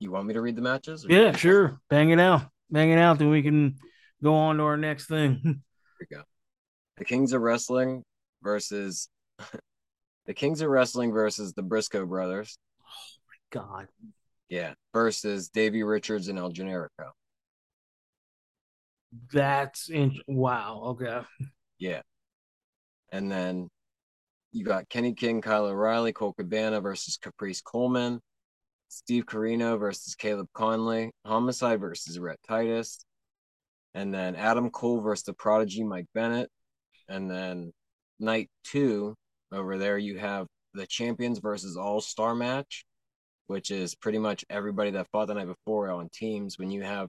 [0.00, 1.06] you want me to read the matches?
[1.08, 1.78] Yeah, sure.
[1.88, 2.42] Bang it out.
[2.70, 3.18] Bang it out.
[3.18, 3.76] Then we can
[4.22, 5.40] go on to our next thing.
[5.44, 5.54] Here
[6.00, 6.22] we go.
[6.96, 8.02] The Kings of Wrestling
[8.42, 9.08] versus
[10.26, 12.58] the Kings of Wrestling versus the Briscoe brothers.
[12.82, 13.88] Oh my god.
[14.48, 17.10] Yeah, versus Davey Richards and El Generico.
[19.32, 20.82] That's in- wow.
[20.90, 21.20] Okay.
[21.78, 22.02] Yeah.
[23.12, 23.68] And then
[24.52, 28.20] you got Kenny King, Kyle O'Reilly, Colt Cabana versus Caprice Coleman,
[28.88, 33.04] Steve Corino versus Caleb Konley, Homicide versus Rhett Titus,
[33.94, 36.50] and then Adam Cole versus the Prodigy Mike Bennett.
[37.08, 37.72] And then
[38.18, 39.14] night two
[39.52, 42.84] over there, you have the Champions versus All Star match,
[43.46, 46.58] which is pretty much everybody that fought the night before on teams.
[46.58, 47.08] When you have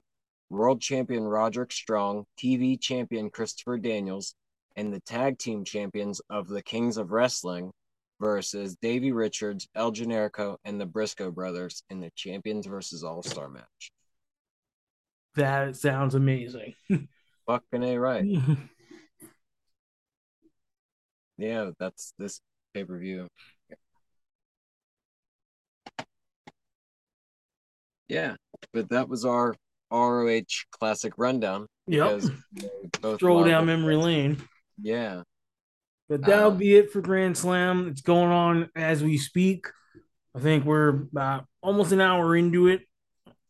[0.52, 4.34] World Champion Roderick Strong, TV Champion Christopher Daniels,
[4.76, 7.72] and the tag team champions of the Kings of Wrestling
[8.20, 13.48] versus Davey Richards, El Generico, and the Briscoe brothers in the Champions versus All Star
[13.48, 13.92] match.
[15.36, 16.74] That sounds amazing.
[17.46, 18.26] Fucking A right.
[21.38, 22.40] Yeah, that's this
[22.72, 23.26] pay per view.
[28.06, 28.36] Yeah,
[28.72, 29.56] but that was our
[29.92, 31.66] ROH classic rundown.
[31.86, 31.96] we
[33.16, 34.42] Stroll down memory lane.
[34.80, 35.22] Yeah,
[36.08, 37.88] But that'll Um, be it for Grand Slam.
[37.88, 39.66] It's going on as we speak.
[40.34, 42.82] I think we're about almost an hour into it.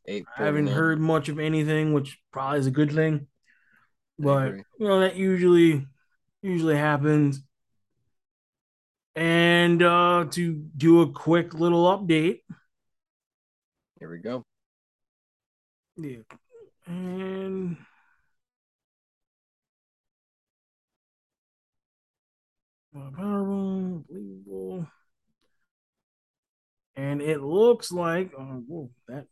[0.09, 3.29] I haven't heard much of anything, which probably is a good thing.
[4.19, 5.87] But you know that usually
[6.43, 7.41] usually happens.
[9.15, 12.41] And uh to do a quick little update.
[14.01, 14.43] Here we go.
[15.97, 16.23] Yeah.
[16.87, 17.77] And
[22.95, 24.87] Powerball, unbelievable.
[26.95, 29.27] And it looks like oh whoa, that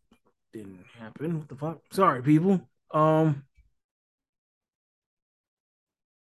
[0.52, 1.38] didn't happen.
[1.38, 1.78] What the fuck?
[1.92, 2.68] Sorry, people.
[2.92, 3.44] Um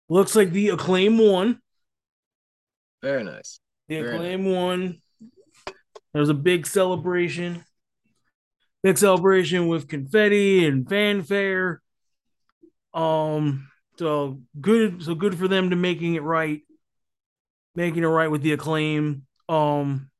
[0.08, 1.60] looks like the acclaim won.
[3.02, 3.60] Very nice.
[3.88, 5.00] The Very acclaim won.
[6.12, 7.64] There was a big celebration.
[8.82, 11.82] Big celebration with confetti and fanfare.
[12.94, 13.68] Um,
[13.98, 16.62] so good, so good for them to making it right,
[17.74, 19.26] making it right with the acclaim.
[19.48, 20.10] Um,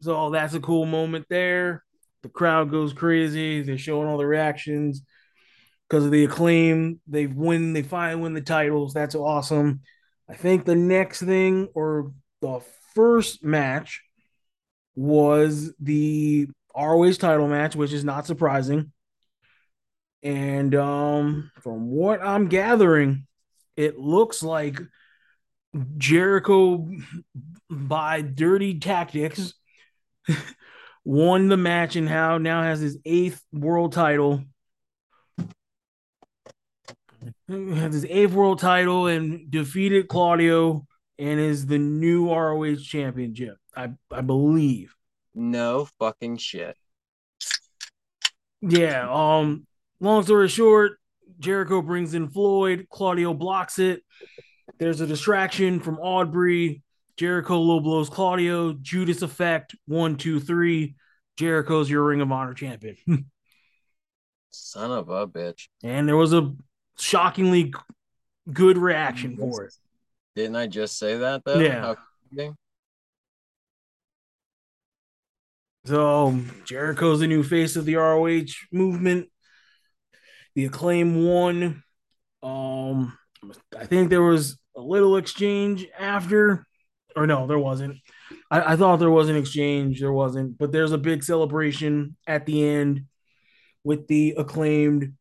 [0.00, 1.84] so that's a cool moment there.
[2.22, 3.62] The crowd goes crazy.
[3.62, 5.02] They're showing all the reactions
[5.88, 7.00] because of the acclaim.
[7.06, 7.72] They win.
[7.72, 8.94] They finally win the titles.
[8.94, 9.80] That's awesome.
[10.28, 12.60] I think the next thing or the
[12.94, 14.02] first match
[14.94, 18.92] was the ROH title match, which is not surprising.
[20.22, 23.26] And um, from what I'm gathering,
[23.76, 24.80] it looks like
[25.96, 26.88] Jericho,
[27.70, 29.54] by dirty tactics,
[31.04, 34.44] won the match and how now has his eighth world title.
[37.48, 40.86] Has his eighth world title and defeated Claudio
[41.18, 43.56] and is the new ROH championship.
[43.74, 44.94] I I believe.
[45.34, 46.76] No fucking shit.
[48.60, 49.08] Yeah.
[49.10, 49.66] Um.
[50.00, 50.98] Long story short,
[51.38, 52.86] Jericho brings in Floyd.
[52.90, 54.02] Claudio blocks it.
[54.78, 56.82] There's a distraction from Aubrey.
[57.16, 58.72] Jericho low blows Claudio.
[58.72, 59.76] Judas effect.
[59.86, 60.96] One, two, three.
[61.36, 62.96] Jericho's your Ring of Honor champion.
[64.50, 65.68] Son of a bitch.
[65.82, 66.52] And there was a
[66.98, 67.72] shockingly
[68.52, 69.74] good reaction for it.
[70.34, 71.58] Didn't I just say that though?
[71.58, 71.94] Yeah.
[75.84, 79.28] So Jericho's the new face of the ROH movement.
[80.54, 81.82] The acclaim won.
[82.42, 83.16] Um,
[83.76, 86.66] I think there was a little exchange after,
[87.16, 87.96] or no, there wasn't.
[88.50, 90.00] I, I thought there was an exchange.
[90.00, 93.06] There wasn't, but there's a big celebration at the end
[93.82, 95.14] with the acclaimed.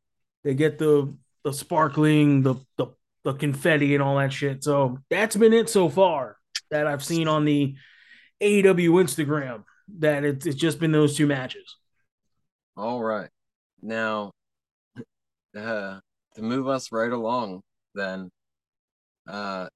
[0.43, 2.88] They get the the sparkling, the the
[3.24, 4.64] the confetti and all that shit.
[4.64, 6.38] So that's been it so far
[6.70, 7.76] that I've seen on the
[8.41, 9.64] AEW Instagram.
[9.99, 11.77] That it's it's just been those two matches.
[12.77, 13.29] All right,
[13.81, 14.31] now
[15.57, 15.99] uh,
[16.35, 17.61] to move us right along,
[17.93, 18.29] then
[19.27, 19.67] uh,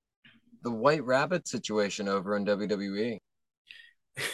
[0.63, 3.20] the White Rabbit situation over in WWE.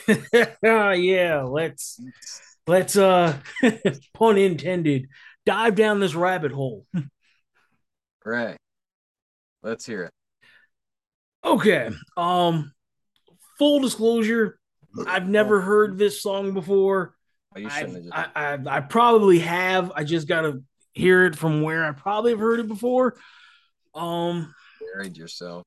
[0.63, 1.99] yeah, let's
[2.67, 3.37] let's uh
[4.13, 5.07] pun intended
[5.45, 6.85] dive down this rabbit hole.
[8.25, 8.57] right.
[9.63, 10.13] Let's hear it.
[11.43, 11.89] Okay.
[12.15, 12.71] Um
[13.57, 14.57] full disclosure,
[15.07, 17.15] I've never heard this song before.
[17.55, 19.91] Oh, I, I, I, I probably have.
[19.95, 20.61] I just gotta
[20.93, 23.15] hear it from where I probably have heard it before.
[23.93, 24.53] Um
[24.93, 25.63] buried yourself.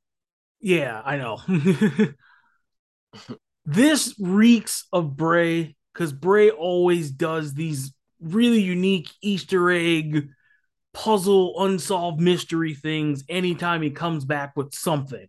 [0.61, 1.43] Yeah, I know.
[3.67, 10.29] this reeks of Bray because Bray always does these really unique Easter egg
[10.95, 15.27] puzzle unsolved mystery things anytime he comes back with something.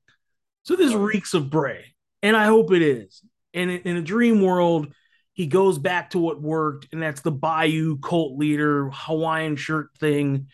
[0.64, 3.22] So this reeks of Bray, and I hope it is.
[3.56, 4.94] And in a dream world,
[5.34, 10.48] he goes back to what worked, and that's the Bayou cult leader Hawaiian shirt thing.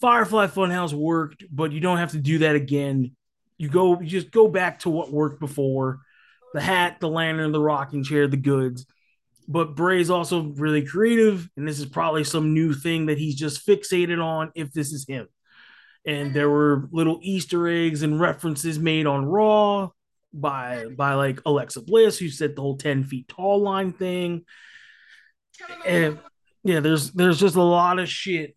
[0.00, 3.12] Firefly Funhouse worked, but you don't have to do that again.
[3.56, 6.00] You go, you just go back to what worked before
[6.54, 8.86] the hat, the lantern, the rocking chair, the goods
[9.48, 13.66] but Bray's also really creative, and this is probably some new thing that he's just
[13.66, 15.26] fixated on if this is him.
[16.06, 19.88] And there were little Easter eggs and references made on Raw
[20.40, 24.44] by by like Alexa Bliss, who said the whole 10 feet tall line thing.
[25.86, 26.18] And
[26.64, 28.54] yeah, there's there's just a lot of shit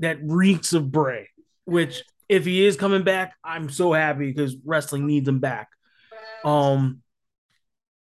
[0.00, 1.28] that reeks of Bray,
[1.64, 5.68] which if he is coming back, I'm so happy because wrestling needs him back.
[6.44, 7.02] Um,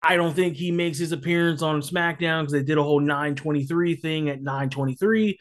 [0.02, 3.96] I don't think he makes his appearance on SmackDown because they did a whole 923
[3.96, 5.38] thing at 923.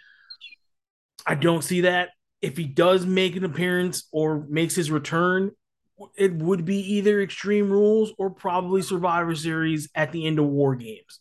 [1.26, 2.10] I don't see that.
[2.42, 5.52] If he does make an appearance or makes his return,
[6.18, 10.76] it would be either Extreme Rules or probably Survivor Series at the end of War
[10.76, 11.20] Games.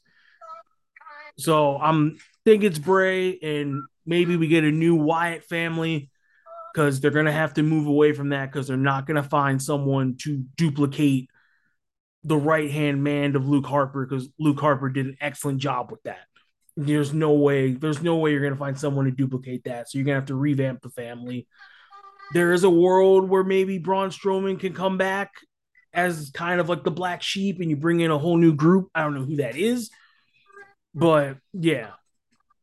[1.39, 6.11] So I'm think it's Bray, and maybe we get a new Wyatt family
[6.73, 10.17] because they're gonna have to move away from that because they're not gonna find someone
[10.23, 11.31] to duplicate
[12.25, 16.03] the right hand man of Luke Harper because Luke Harper did an excellent job with
[16.03, 16.27] that.
[16.77, 19.89] There's no way, there's no way you're gonna find someone to duplicate that.
[19.89, 21.47] So you're gonna have to revamp the family.
[22.33, 25.33] There is a world where maybe Braun Strowman can come back
[25.93, 28.91] as kind of like the black sheep, and you bring in a whole new group.
[28.95, 29.91] I don't know who that is,
[30.95, 31.91] but yeah,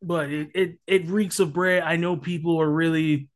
[0.02, 1.82] but it it, it reeks of Bray.
[1.82, 3.30] I know people are really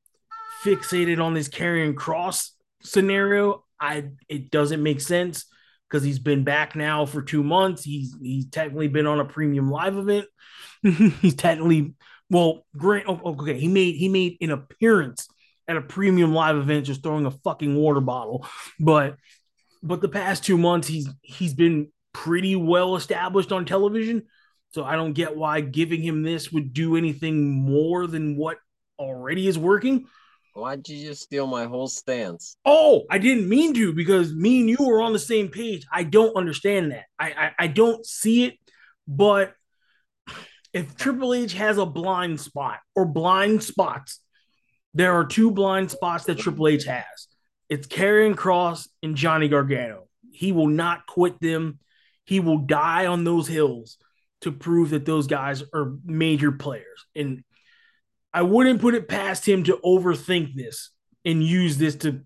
[0.63, 2.51] fixated on this Karrion Kross
[2.83, 3.65] scenario.
[3.79, 5.45] I it doesn't make sense
[5.89, 7.83] because he's been back now for two months.
[7.83, 10.27] He's he's technically been on a premium live event.
[11.21, 11.95] he's technically
[12.29, 13.05] well, Grant.
[13.07, 15.27] Oh, okay, he made he made an appearance
[15.69, 18.45] at a premium live event, just throwing a fucking water bottle.
[18.79, 19.15] But
[19.83, 24.23] but the past two months, he's he's been pretty well established on television.
[24.71, 28.57] So I don't get why giving him this would do anything more than what
[28.97, 30.07] already is working.
[30.55, 32.57] Why'd you just steal my whole stance?
[32.65, 35.85] Oh, I didn't mean to because me and you were on the same page.
[35.91, 37.05] I don't understand that.
[37.17, 38.55] I, I, I don't see it,
[39.07, 39.53] but
[40.73, 44.19] if Triple H has a blind spot or blind spots,
[44.93, 47.03] there are two blind spots that Triple H has.
[47.69, 50.07] It's Karrion Kross and Johnny Gargano.
[50.31, 51.79] He will not quit them.
[52.25, 53.97] He will die on those hills
[54.41, 57.05] to prove that those guys are major players.
[57.15, 57.43] And
[58.33, 60.91] I wouldn't put it past him to overthink this
[61.25, 62.21] and use this to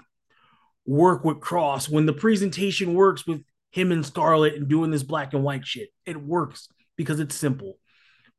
[0.85, 3.41] work with Kross when the presentation works with
[3.71, 5.89] him and Scarlett and doing this black and white shit.
[6.05, 7.79] It works because it's simple.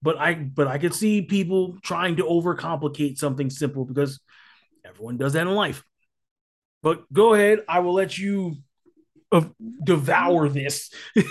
[0.04, 4.20] But I but I could see people trying to overcomplicate something simple because
[4.84, 5.82] everyone does that in life.
[6.82, 8.58] But go ahead, I will let you
[9.34, 10.90] of devour this.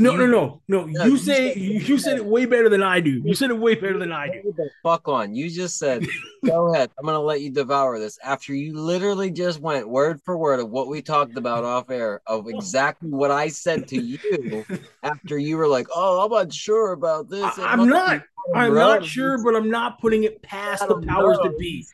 [0.00, 1.04] No, no, no, no.
[1.04, 3.20] You say said- you, said it way better than I do.
[3.24, 4.54] You said it way better than I do.
[4.82, 5.34] Fuck on.
[5.34, 6.06] You just said,
[6.44, 6.90] go ahead.
[6.98, 10.70] I'm gonna let you devour this after you literally just went word for word of
[10.70, 14.64] what we talked about off air of exactly what I said to you
[15.02, 18.22] after you were like, "Oh, I'm not sure about this." I, am not.
[18.54, 21.84] I'm not sure, but I'm not putting it past the powers that be.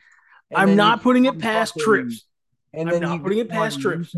[0.53, 2.25] I'm not putting it past trips.
[2.73, 4.15] And I'm then not you putting it past trips.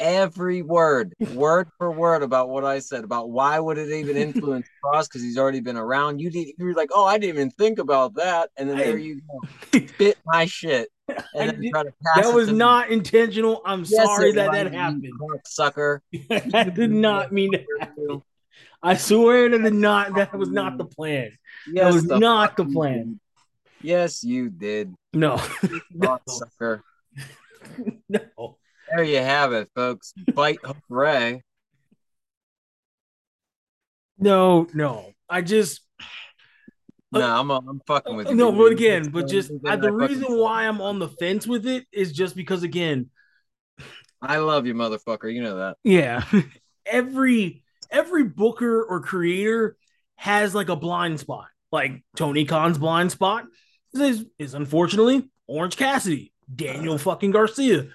[0.00, 4.66] Every word, word for word about what I said about why would it even influence
[4.84, 6.20] Kross because he's already been around.
[6.20, 6.48] You did.
[6.58, 9.20] You were like, "Oh, I didn't even think about that," and then I- there you
[9.30, 9.40] go,
[9.86, 11.16] spit my shit, and
[11.50, 12.58] then did- try to pass That was to me.
[12.58, 13.62] not intentional.
[13.64, 15.12] I'm Yes, sorry that that happened.
[15.46, 16.02] sucker.
[16.30, 18.20] I did not mean that.
[18.82, 20.14] I swear that did not.
[20.16, 21.30] That was not the plan.
[21.74, 23.20] That was the not the plan.
[23.80, 25.40] Yes, you did, No,
[25.92, 26.82] no, sucker.
[28.08, 28.56] no.
[28.94, 30.14] There you have it, folks.
[30.34, 31.42] Fight hooray.
[34.18, 35.12] No, no.
[35.28, 35.80] I just
[37.10, 38.32] No, I'm I'm fucking with you.
[38.34, 41.46] Uh, no, but again, but just uh, the I reason why I'm on the fence
[41.46, 43.10] with it is just because again,
[44.22, 45.32] I love you, motherfucker.
[45.32, 45.76] You know that.
[45.82, 46.24] yeah,
[46.86, 49.76] every every booker or creator
[50.16, 51.46] has like a blind spot.
[51.72, 53.46] Like Tony Khan's blind spot
[53.92, 57.88] is, is unfortunately Orange Cassidy, Daniel fucking Garcia.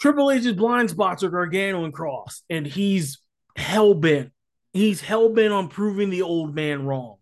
[0.00, 3.18] Triple H's blind spots are Gargano and Kross, and he's
[3.56, 4.32] hell bent.
[4.72, 7.16] He's hell bent on proving the old man wrong.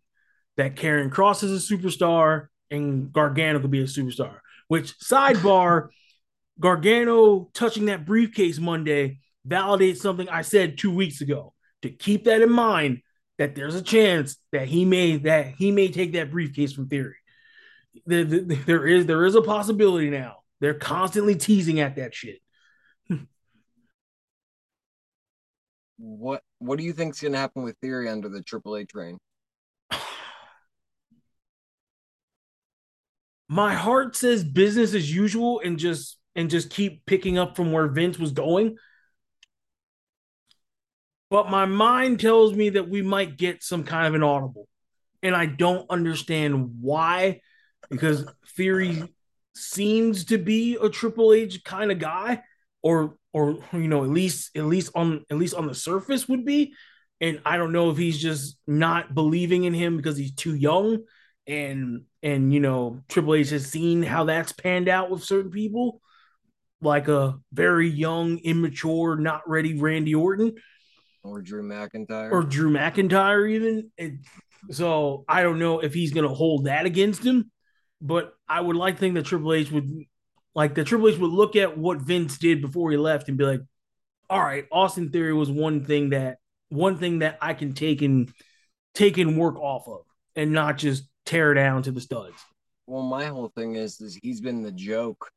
[0.56, 4.38] That Karrion Kross is a superstar and Gargano could be a superstar.
[4.68, 5.88] Which sidebar,
[6.58, 11.54] Gargano touching that briefcase Monday validates something I said two weeks ago.
[11.82, 13.02] To keep that in mind,
[13.38, 17.16] that there's a chance that he may that he may take that briefcase from Theory.
[18.06, 20.38] There, there- is there is a possibility now.
[20.60, 22.40] They're constantly teasing at that shit.
[25.99, 29.18] What What do you think's gonna happen with Theory under the AAA train?
[33.49, 37.88] My heart says business as usual and just and just keep picking up from where
[37.88, 38.76] Vince was going.
[41.30, 44.68] But my mind tells me that we might get some kind of an audible.
[45.22, 47.40] And I don't understand why
[47.90, 48.24] because
[48.57, 49.03] Theory
[49.55, 52.42] seems to be a Triple H kind of guy
[52.82, 56.47] or or you know at least at least on at least on the surface would
[56.47, 56.72] be.
[57.20, 61.05] And I don't know if he's just not believing in him because he's too young.
[61.47, 66.01] And and you know Triple H has seen how that's panned out with certain people.
[66.80, 70.55] Like a very young immature not ready Randy Orton.
[71.22, 72.32] Or Drew McIntyre?
[72.32, 73.91] or Drew McIntyre even.
[73.99, 74.24] And
[74.70, 77.51] so I don't know if he's going to hold that against him,
[78.01, 80.07] but I would like to think that Triple H would
[80.57, 83.44] like the Triple H would look at what Vince did before he left and be
[83.44, 83.61] like,
[84.28, 86.38] all right, Austin Theory was one thing that
[86.70, 88.32] one thing that I can take and
[88.94, 90.00] take and work off of
[90.34, 92.34] and not just tear down to the studs.
[92.86, 95.30] Well, my whole thing is, is he's been the joke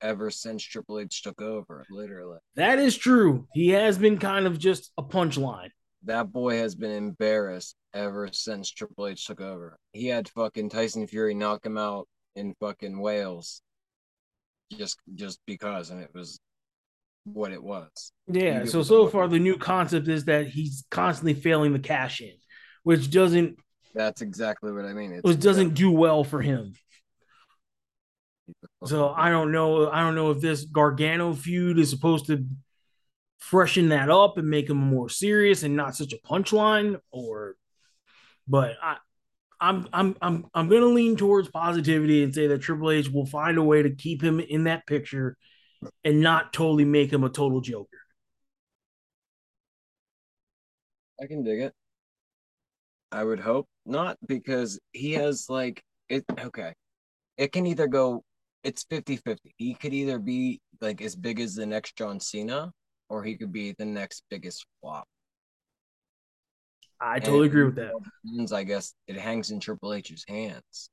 [0.00, 1.84] ever since Triple H took over.
[1.90, 3.46] Literally, That is true.
[3.52, 5.68] He has been kind of just a punchline.
[6.04, 9.78] that boy has been embarrassed ever since Triple H took over.
[9.92, 13.62] He had fucking Tyson Fury knock him out in fucking Wales,
[14.76, 16.40] just just because, and it was
[17.24, 18.12] what it was.
[18.26, 18.64] Yeah.
[18.64, 22.34] So so far the new concept is that he's constantly failing the cash in,
[22.82, 23.58] which doesn't
[23.94, 25.12] That's exactly what I mean.
[25.12, 26.74] It's which doesn't do well for him.
[28.84, 29.88] So I don't know.
[29.90, 32.44] I don't know if this Gargano feud is supposed to
[33.38, 37.54] freshen that up and make him more serious and not such a punchline, or.
[38.48, 38.96] But I,
[39.62, 43.58] I'm I'm I'm I'm gonna lean towards positivity and say that Triple H will find
[43.58, 45.36] a way to keep him in that picture
[46.04, 47.98] and not totally make him a total joker.
[51.22, 51.72] I can dig it.
[53.12, 56.74] I would hope not because he has like it okay.
[57.36, 58.24] It can either go
[58.64, 59.54] it's 50-50.
[59.56, 62.72] He could either be like as big as the next John Cena
[63.08, 65.06] or he could be the next biggest flop.
[67.02, 67.92] I totally agree with that.
[68.24, 70.90] Means I guess it hangs in Triple H's hands.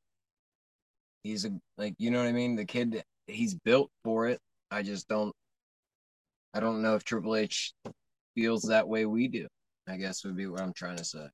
[1.23, 2.55] He's a like you know what I mean?
[2.55, 4.39] The kid he's built for it.
[4.71, 5.35] I just don't
[6.53, 7.73] I don't know if Triple H
[8.35, 9.47] feels that way we do.
[9.87, 11.27] I guess would be what I'm trying to say.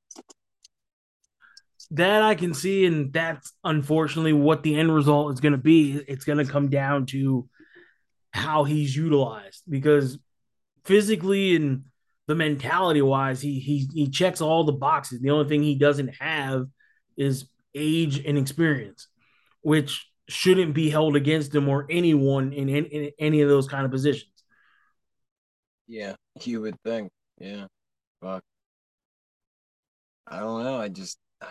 [1.91, 5.93] that I can see, and that's unfortunately what the end result is going to be.
[6.07, 7.47] It's going to come down to
[8.31, 10.17] how he's utilized because
[10.83, 11.85] physically and
[12.27, 15.21] the mentality wise, he he he checks all the boxes.
[15.21, 16.67] The only thing he doesn't have
[17.17, 19.07] is age and experience,
[19.61, 23.85] which shouldn't be held against him or anyone in, in, in any of those kind
[23.85, 24.31] of positions.
[25.87, 27.11] Yeah, you would think.
[27.37, 27.67] Yeah.
[28.21, 28.43] Fuck.
[30.27, 30.77] I don't know.
[30.79, 31.19] I just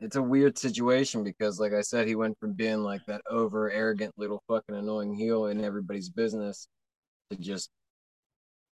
[0.00, 3.70] it's a weird situation because like I said, he went from being like that over
[3.70, 6.68] arrogant little fucking annoying heel in everybody's business
[7.30, 7.70] to just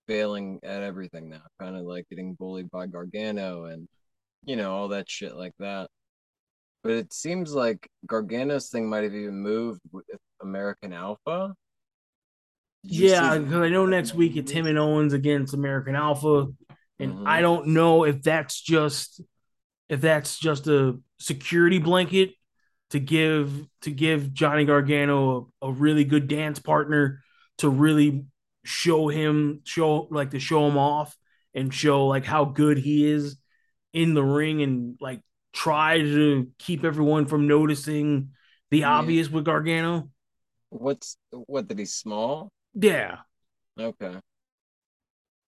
[0.09, 1.43] failing at everything now.
[1.61, 3.87] Kind of like getting bullied by Gargano and
[4.45, 5.89] you know, all that shit like that.
[6.83, 10.07] But it seems like Gargano's thing might have even moved with
[10.41, 11.55] American Alpha.
[12.83, 16.47] Yeah, because I know next week it's him and Owens against American Alpha,
[17.01, 17.27] and mm-hmm.
[17.27, 19.21] I don't know if that's just
[19.89, 22.31] if that's just a security blanket
[22.91, 27.21] to give to give Johnny Gargano a, a really good dance partner
[27.59, 28.25] to really
[28.69, 31.17] show him show like to show him off
[31.55, 33.37] and show like how good he is
[33.93, 35.21] in the ring and like
[35.53, 38.31] try to keep everyone from noticing
[38.71, 38.91] the yeah.
[38.91, 40.11] obvious with Gargano.
[40.71, 42.53] What's what did he small?
[42.75, 43.19] Yeah.
[43.81, 44.17] Okay.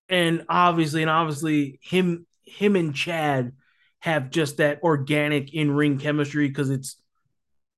[0.09, 3.53] And obviously, and obviously, him him and Chad
[4.01, 6.97] have just that organic in ring chemistry because it's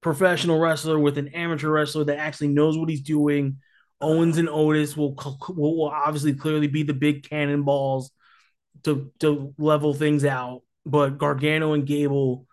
[0.01, 3.59] professional wrestler with an amateur wrestler that actually knows what he's doing.
[4.03, 5.14] Owens and Otis will
[5.48, 8.11] will, will obviously clearly be the big cannonballs
[8.84, 12.46] to to level things out, but Gargano and Gable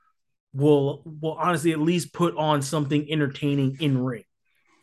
[0.53, 4.23] will will honestly at least put on something entertaining in ring,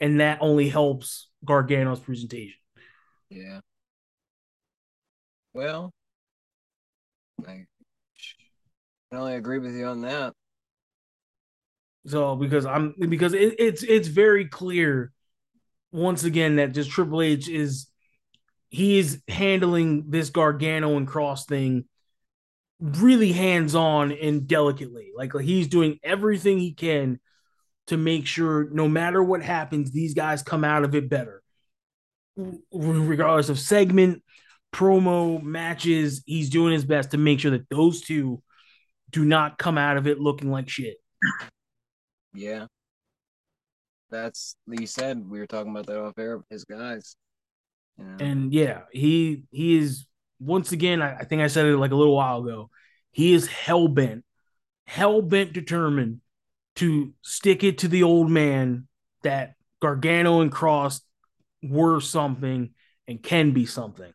[0.00, 2.58] and that only helps Gargano's presentation.
[3.30, 3.60] Yeah.
[5.54, 5.92] Well,
[7.46, 7.64] I
[9.10, 10.34] can only agree with you on that.
[12.06, 15.12] So because I'm because it, it's it's very clear
[15.96, 17.86] once again that just Triple H is
[18.68, 21.86] he is handling this Gargano and Kross thing
[22.78, 25.10] really hands on and delicately.
[25.16, 27.18] Like, like he's doing everything he can
[27.86, 31.42] to make sure no matter what happens, these guys come out of it better.
[32.70, 34.22] Regardless of segment,
[34.74, 38.42] promo, matches, he's doing his best to make sure that those two
[39.10, 40.96] do not come out of it looking like shit.
[42.34, 42.66] Yeah.
[44.16, 47.16] That's Lee said we were talking about that off air his guys.
[47.98, 50.06] And yeah, he he is
[50.40, 52.70] once again, I, I think I said it like a little while ago.
[53.12, 54.24] He is hell bent,
[54.86, 56.20] hell bent determined
[56.76, 58.88] to stick it to the old man
[59.22, 61.00] that Gargano and Kross
[61.62, 62.70] were something
[63.06, 64.12] and can be something.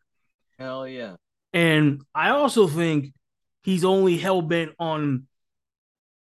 [0.58, 1.16] Hell yeah.
[1.52, 3.12] And I also think
[3.62, 5.26] he's only hell bent on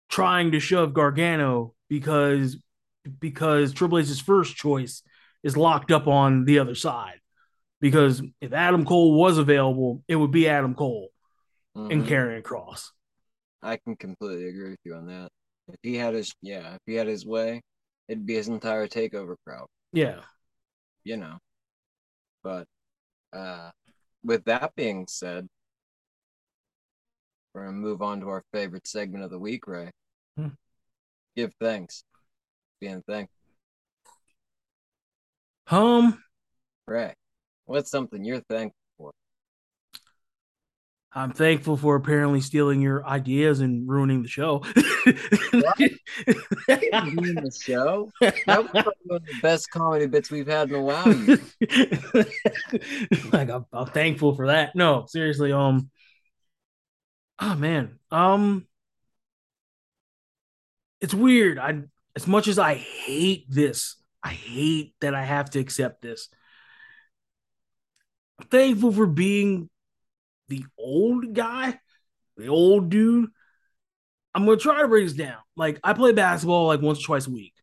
[0.10, 2.58] trying to shove Gargano because
[3.20, 5.04] because Triple H's first choice
[5.44, 7.20] is locked up on the other side.
[7.80, 11.10] Because if Adam Cole was available, it would be Adam Cole
[11.76, 11.92] mm-hmm.
[11.92, 12.90] and Karrion Kross.
[13.64, 15.30] I can completely agree with you on that.
[15.68, 17.62] If he had his yeah, if he had his way,
[18.08, 19.68] it'd be his entire takeover crowd.
[19.94, 20.22] Yeah.
[21.04, 21.38] You know.
[22.44, 22.68] But
[23.34, 23.72] uh
[24.24, 25.48] with that being said,
[27.54, 29.92] we're gonna move on to our favorite segment of the week, Ray.
[30.38, 30.50] Hmm.
[31.36, 32.04] Give thanks.
[32.82, 33.36] Being thankful.
[35.68, 36.22] Home.
[36.88, 37.16] Right.
[37.66, 39.12] what's something you're thankful for?
[41.14, 44.64] I'm thankful for apparently stealing your ideas and ruining the show.
[44.66, 44.74] ruining
[47.36, 48.10] the show?
[48.20, 48.68] That was
[49.06, 51.06] one of the best comedy bits we've had in a while.
[53.32, 54.76] like I'm, I'm thankful for that.
[54.76, 55.54] No, seriously.
[55.54, 55.90] Um,
[57.42, 58.68] oh man um
[61.02, 61.82] it's weird i
[62.16, 66.30] as much as i hate this i hate that i have to accept this.
[68.40, 69.70] I'm thankful for being
[70.48, 71.80] the old guy
[72.38, 73.30] the old dude.
[74.34, 75.38] I'm gonna try to break this down.
[75.56, 77.54] Like i play basketball like once or twice a week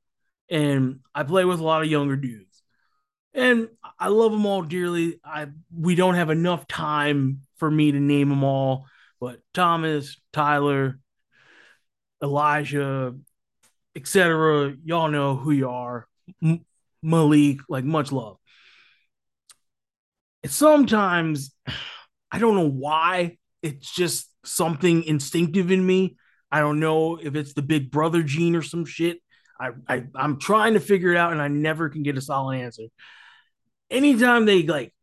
[0.51, 2.63] and i play with a lot of younger dudes.
[3.35, 3.69] And
[3.99, 5.21] i love them all dearly.
[5.25, 8.87] I we don't have enough time for me to name them all
[9.21, 10.99] but Thomas, Tyler,
[12.23, 13.17] Elijah,
[13.99, 16.07] etc., y'all know who you are.
[16.43, 16.65] M-
[17.03, 18.37] Malik, like much love.
[20.43, 21.55] And sometimes
[22.31, 23.39] I don't know why.
[23.63, 26.17] It's just something instinctive in me.
[26.53, 29.19] I don't know if it's the big brother gene or some shit.
[29.61, 32.61] I, I I'm trying to figure it out and I never can get a solid
[32.61, 32.85] answer.
[33.91, 34.95] Anytime they like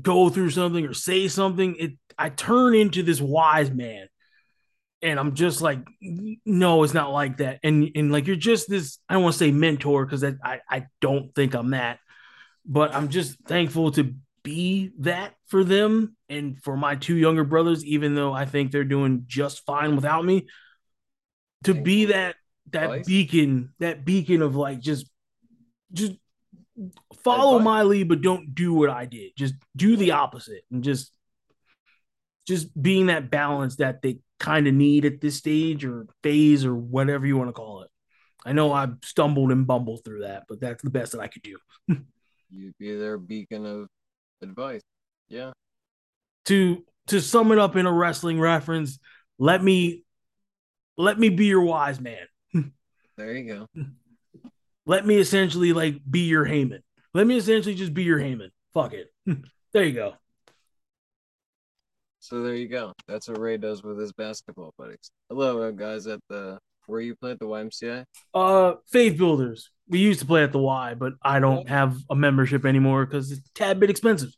[0.00, 4.08] go through something or say something, it I turn into this wise man.
[5.00, 7.60] And I'm just like, no, it's not like that.
[7.62, 10.86] And and like you're just this, I don't want to say mentor because I, I
[11.00, 12.00] don't think I'm that,
[12.66, 17.84] but I'm just thankful to be that for them and for my two younger brothers,
[17.84, 20.46] even though I think they're doing just fine without me.
[21.64, 22.36] To be that
[22.70, 25.08] that beacon, that beacon of like just
[25.92, 26.12] just
[27.22, 27.64] follow Advice.
[27.64, 29.32] my lead, but don't do what I did.
[29.36, 31.12] Just do the opposite and just
[32.46, 36.74] just being that balance that they kind of need at this stage or phase or
[36.74, 37.90] whatever you want to call it.
[38.44, 41.42] I know I've stumbled and bumbled through that, but that's the best that I could
[41.42, 41.58] do.
[42.50, 43.88] You'd be their beacon of
[44.42, 44.82] advice.
[45.28, 45.52] Yeah.
[46.46, 48.98] To to sum it up in a wrestling reference,
[49.38, 50.04] let me
[50.96, 52.26] let me be your wise man.
[53.16, 53.84] There you go.
[54.86, 56.82] Let me essentially like be your Heyman.
[57.12, 58.50] Let me essentially just be your Heyman.
[58.72, 59.12] Fuck it.
[59.72, 60.14] there you go.
[62.28, 62.92] So there you go.
[63.06, 65.10] That's what Ray does with his basketball buddies.
[65.30, 68.04] Hello, uh, guys at the where you play at the YMCA.
[68.34, 69.70] Uh, Faith Builders.
[69.88, 73.32] We used to play at the Y, but I don't have a membership anymore because
[73.32, 74.28] it's a tad bit expensive.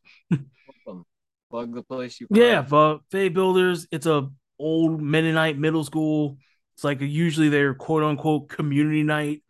[1.50, 2.28] Plug the place you.
[2.30, 3.88] Yeah, but Faith Builders.
[3.90, 4.28] It's a
[4.60, 6.38] old Mennonite middle school.
[6.76, 9.42] It's like usually their quote unquote community night.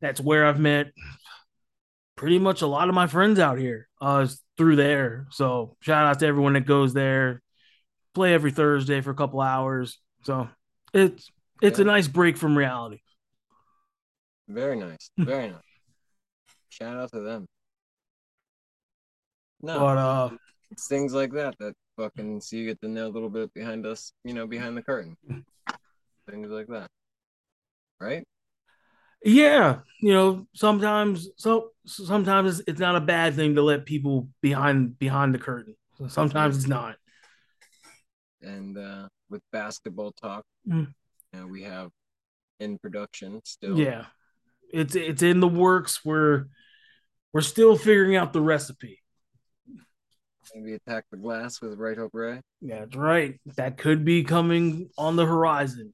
[0.00, 0.92] That's where I've met
[2.14, 3.88] pretty much a lot of my friends out here.
[4.00, 5.26] Uh, through there.
[5.30, 7.42] So shout out to everyone that goes there.
[8.18, 10.00] Play every Thursday for a couple hours.
[10.24, 10.48] So
[10.92, 11.30] it's
[11.62, 12.98] it's a nice break from reality.
[14.48, 15.12] Very nice.
[15.16, 15.60] Very nice.
[16.68, 17.46] Shout out to them.
[19.62, 20.30] No, But uh,
[20.72, 23.86] it's things like that that fucking so you get to know a little bit behind
[23.86, 25.16] us, you know, behind the curtain.
[26.28, 26.88] things like that.
[28.00, 28.24] Right?
[29.24, 34.28] yeah, you know, sometimes so sometimes it's, it's not a bad thing to let people
[34.40, 35.76] behind behind the curtain.
[36.08, 36.96] Sometimes it's not.
[38.42, 40.94] And uh with basketball talk, Mm.
[41.32, 41.90] you know, we have
[42.60, 43.78] in production still.
[43.78, 44.06] Yeah,
[44.72, 46.04] it's it's in the works.
[46.04, 46.46] We're
[47.32, 49.00] we're still figuring out the recipe.
[50.54, 52.40] Maybe attack the glass with Right Hook Ray.
[52.62, 53.38] Yeah, that's right.
[53.56, 55.92] That could be coming on the horizon,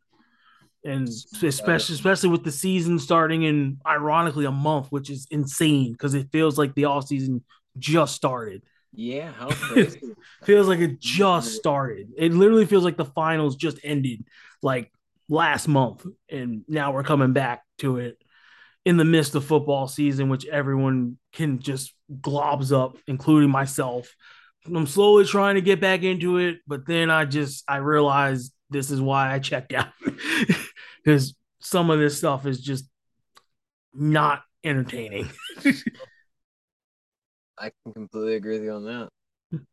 [0.85, 6.15] and especially especially with the season starting in ironically a month, which is insane because
[6.15, 7.43] it feels like the off season
[7.79, 8.63] just started.
[8.95, 10.01] Yeah, how crazy.
[10.45, 12.13] Feels like it just started.
[12.17, 14.25] It literally feels like the finals just ended
[14.63, 14.93] like
[15.29, 18.19] last month, and now we're coming back to it
[18.85, 24.15] in the midst of football season, which everyone can just globs up, including myself.
[24.67, 28.91] I'm slowly trying to get back into it, but then I just I realized this
[28.91, 29.89] is why I checked out
[31.05, 32.85] because some of this stuff is just
[33.93, 35.31] not entertaining.
[37.65, 39.09] I can completely agree with you on that.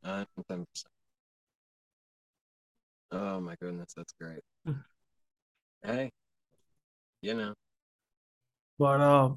[0.04, 0.66] 10%.
[3.12, 4.42] Oh my goodness, that's great.
[5.84, 6.12] Hey,
[7.22, 7.54] you know,
[8.78, 9.34] But uh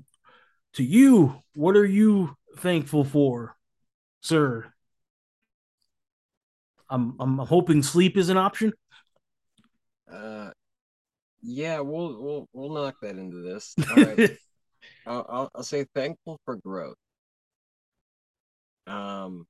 [0.75, 3.57] to you, what are you thankful for,
[4.23, 4.73] sir?
[6.91, 8.73] I'm I'm hoping sleep is an option.
[10.11, 10.51] uh,
[11.43, 13.77] yeah, we'll we'll we'll knock that into this.
[13.89, 14.21] All right,
[15.07, 16.97] I'll, I'll I'll say thankful for growth.
[18.87, 19.47] Um,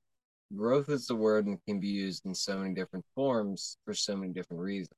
[0.55, 4.15] growth is the word and can be used in so many different forms for so
[4.15, 4.95] many different reasons.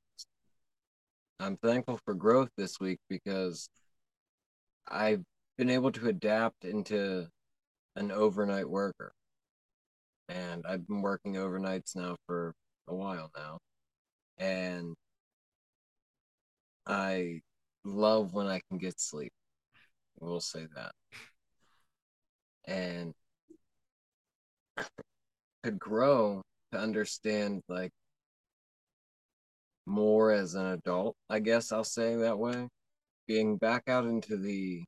[1.40, 3.68] I'm thankful for growth this week because
[4.88, 5.22] I've
[5.56, 7.28] been able to adapt into
[7.96, 9.12] an overnight worker.
[10.28, 12.54] And I've been working overnights now for
[12.86, 13.58] a while now.
[14.38, 14.94] And
[16.86, 17.40] I
[17.84, 19.32] love when I can get sleep.
[20.20, 20.92] We'll say that.
[22.66, 23.14] And
[25.68, 26.42] to grow,
[26.72, 27.90] to understand like
[29.86, 32.68] more as an adult, I guess I'll say that way.
[33.26, 34.84] Being back out into the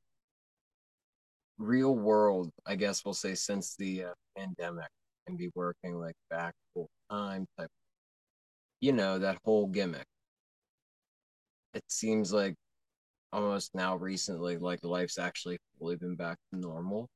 [1.59, 4.89] real world, I guess we'll say since the uh, pandemic
[5.27, 7.71] and be working like back full time type,
[8.81, 10.07] you know, that whole gimmick.
[11.75, 12.55] It seems like
[13.33, 17.09] almost now recently, like life's actually fully been back to normal.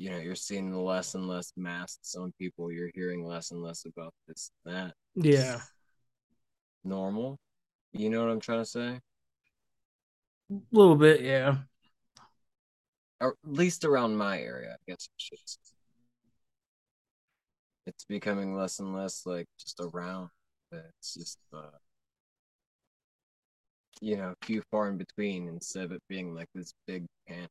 [0.00, 2.72] You know, you're seeing less and less masks on people.
[2.72, 5.60] You're hearing less and less about this, that yeah.
[6.82, 7.36] normal.
[7.92, 8.98] You know what I'm trying to say?
[10.50, 11.58] A little bit, yeah.
[13.20, 15.58] Or at least around my area, I guess I should say.
[17.86, 20.30] It's becoming less and less like just around.
[20.72, 21.76] It's just uh
[24.00, 27.48] you know, few far in between instead of it being like this big pan.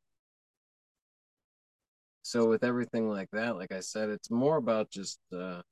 [2.30, 5.63] So with everything like that, like I said, it's more about just uh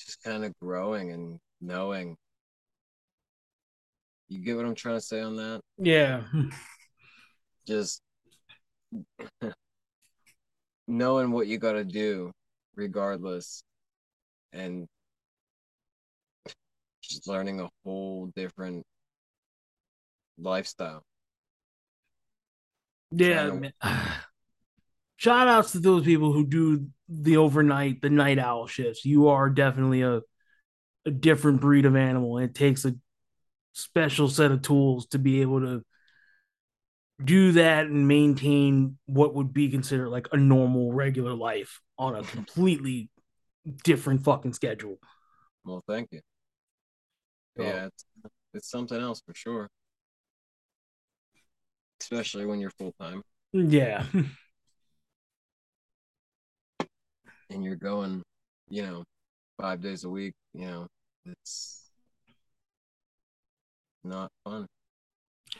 [0.00, 2.16] just kind of growing and knowing.
[4.26, 5.60] You get what I'm trying to say on that?
[5.78, 6.22] Yeah.
[7.64, 8.02] just
[10.88, 12.32] knowing what you got to do
[12.74, 13.62] regardless
[14.52, 14.88] and
[17.02, 18.84] just learning a whole different
[20.38, 21.04] lifestyle
[23.12, 23.60] Yeah.
[25.24, 29.06] Shout outs to those people who do the overnight, the night owl shifts.
[29.06, 30.20] You are definitely a
[31.06, 32.36] a different breed of animal.
[32.36, 32.94] It takes a
[33.72, 35.82] special set of tools to be able to
[37.24, 42.22] do that and maintain what would be considered like a normal regular life on a
[42.36, 43.08] completely
[43.82, 44.98] different fucking schedule.
[45.64, 46.20] Well, thank you.
[47.56, 48.04] Yeah, it's,
[48.52, 49.70] it's something else for sure.
[52.02, 53.22] Especially when you're full time.
[53.54, 54.04] Yeah.
[57.50, 58.22] and you're going,
[58.68, 59.04] you know,
[59.60, 60.86] five days a week, you know,
[61.26, 61.90] it's
[64.02, 64.66] not fun.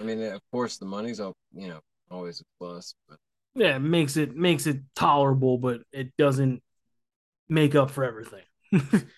[0.00, 1.80] I mean, of course, the money's up, you know,
[2.10, 3.18] always a plus, but
[3.54, 6.62] yeah, it makes it makes it tolerable, but it doesn't
[7.48, 8.42] make up for everything.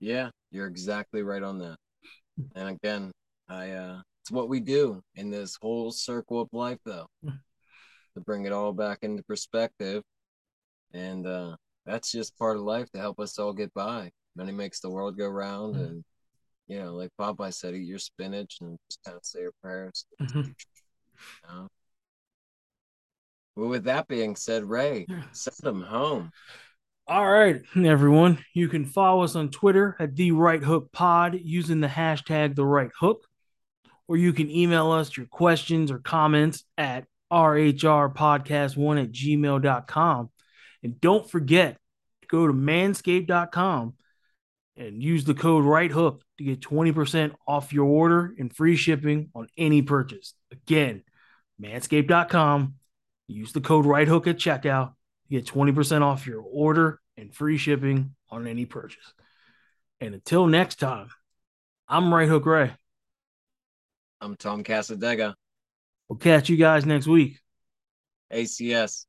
[0.00, 1.76] yeah, you're exactly right on that.
[2.54, 3.12] And again,
[3.48, 7.06] I uh it's what we do in this whole circle of life though.
[8.16, 10.02] To bring it all back into perspective.
[10.92, 14.10] And uh that's just part of life to help us all get by.
[14.34, 15.84] Money makes the world go round mm-hmm.
[15.84, 16.04] and
[16.66, 20.04] you know, like Popeye said, eat your spinach and just kind of say your prayers.
[20.20, 20.40] Mm-hmm.
[20.40, 20.54] You
[21.48, 21.68] know?
[23.54, 26.30] Well, with that being said, Ray, send them home.
[27.08, 28.44] All right, everyone.
[28.52, 32.66] You can follow us on Twitter at the Right Hook Pod using the hashtag the
[32.66, 33.26] Right Hook,
[34.08, 40.30] or you can email us your questions or comments at rhrpodcast1 at gmail.com.
[40.82, 41.76] And don't forget
[42.22, 43.94] to go to manscaped.com
[44.76, 49.30] and use the code Right Hook to get 20% off your order and free shipping
[49.34, 50.34] on any purchase.
[50.52, 51.02] Again,
[51.60, 52.74] manscaped.com.
[53.28, 54.92] Use the code Right Hook at checkout
[55.24, 59.12] to get 20% off your order and free shipping on any purchase.
[60.00, 61.08] And until next time,
[61.88, 62.72] I'm Right Hook Ray.
[64.20, 65.34] I'm Tom Casadega.
[66.08, 67.40] We'll catch you guys next week.
[68.32, 69.06] ACS.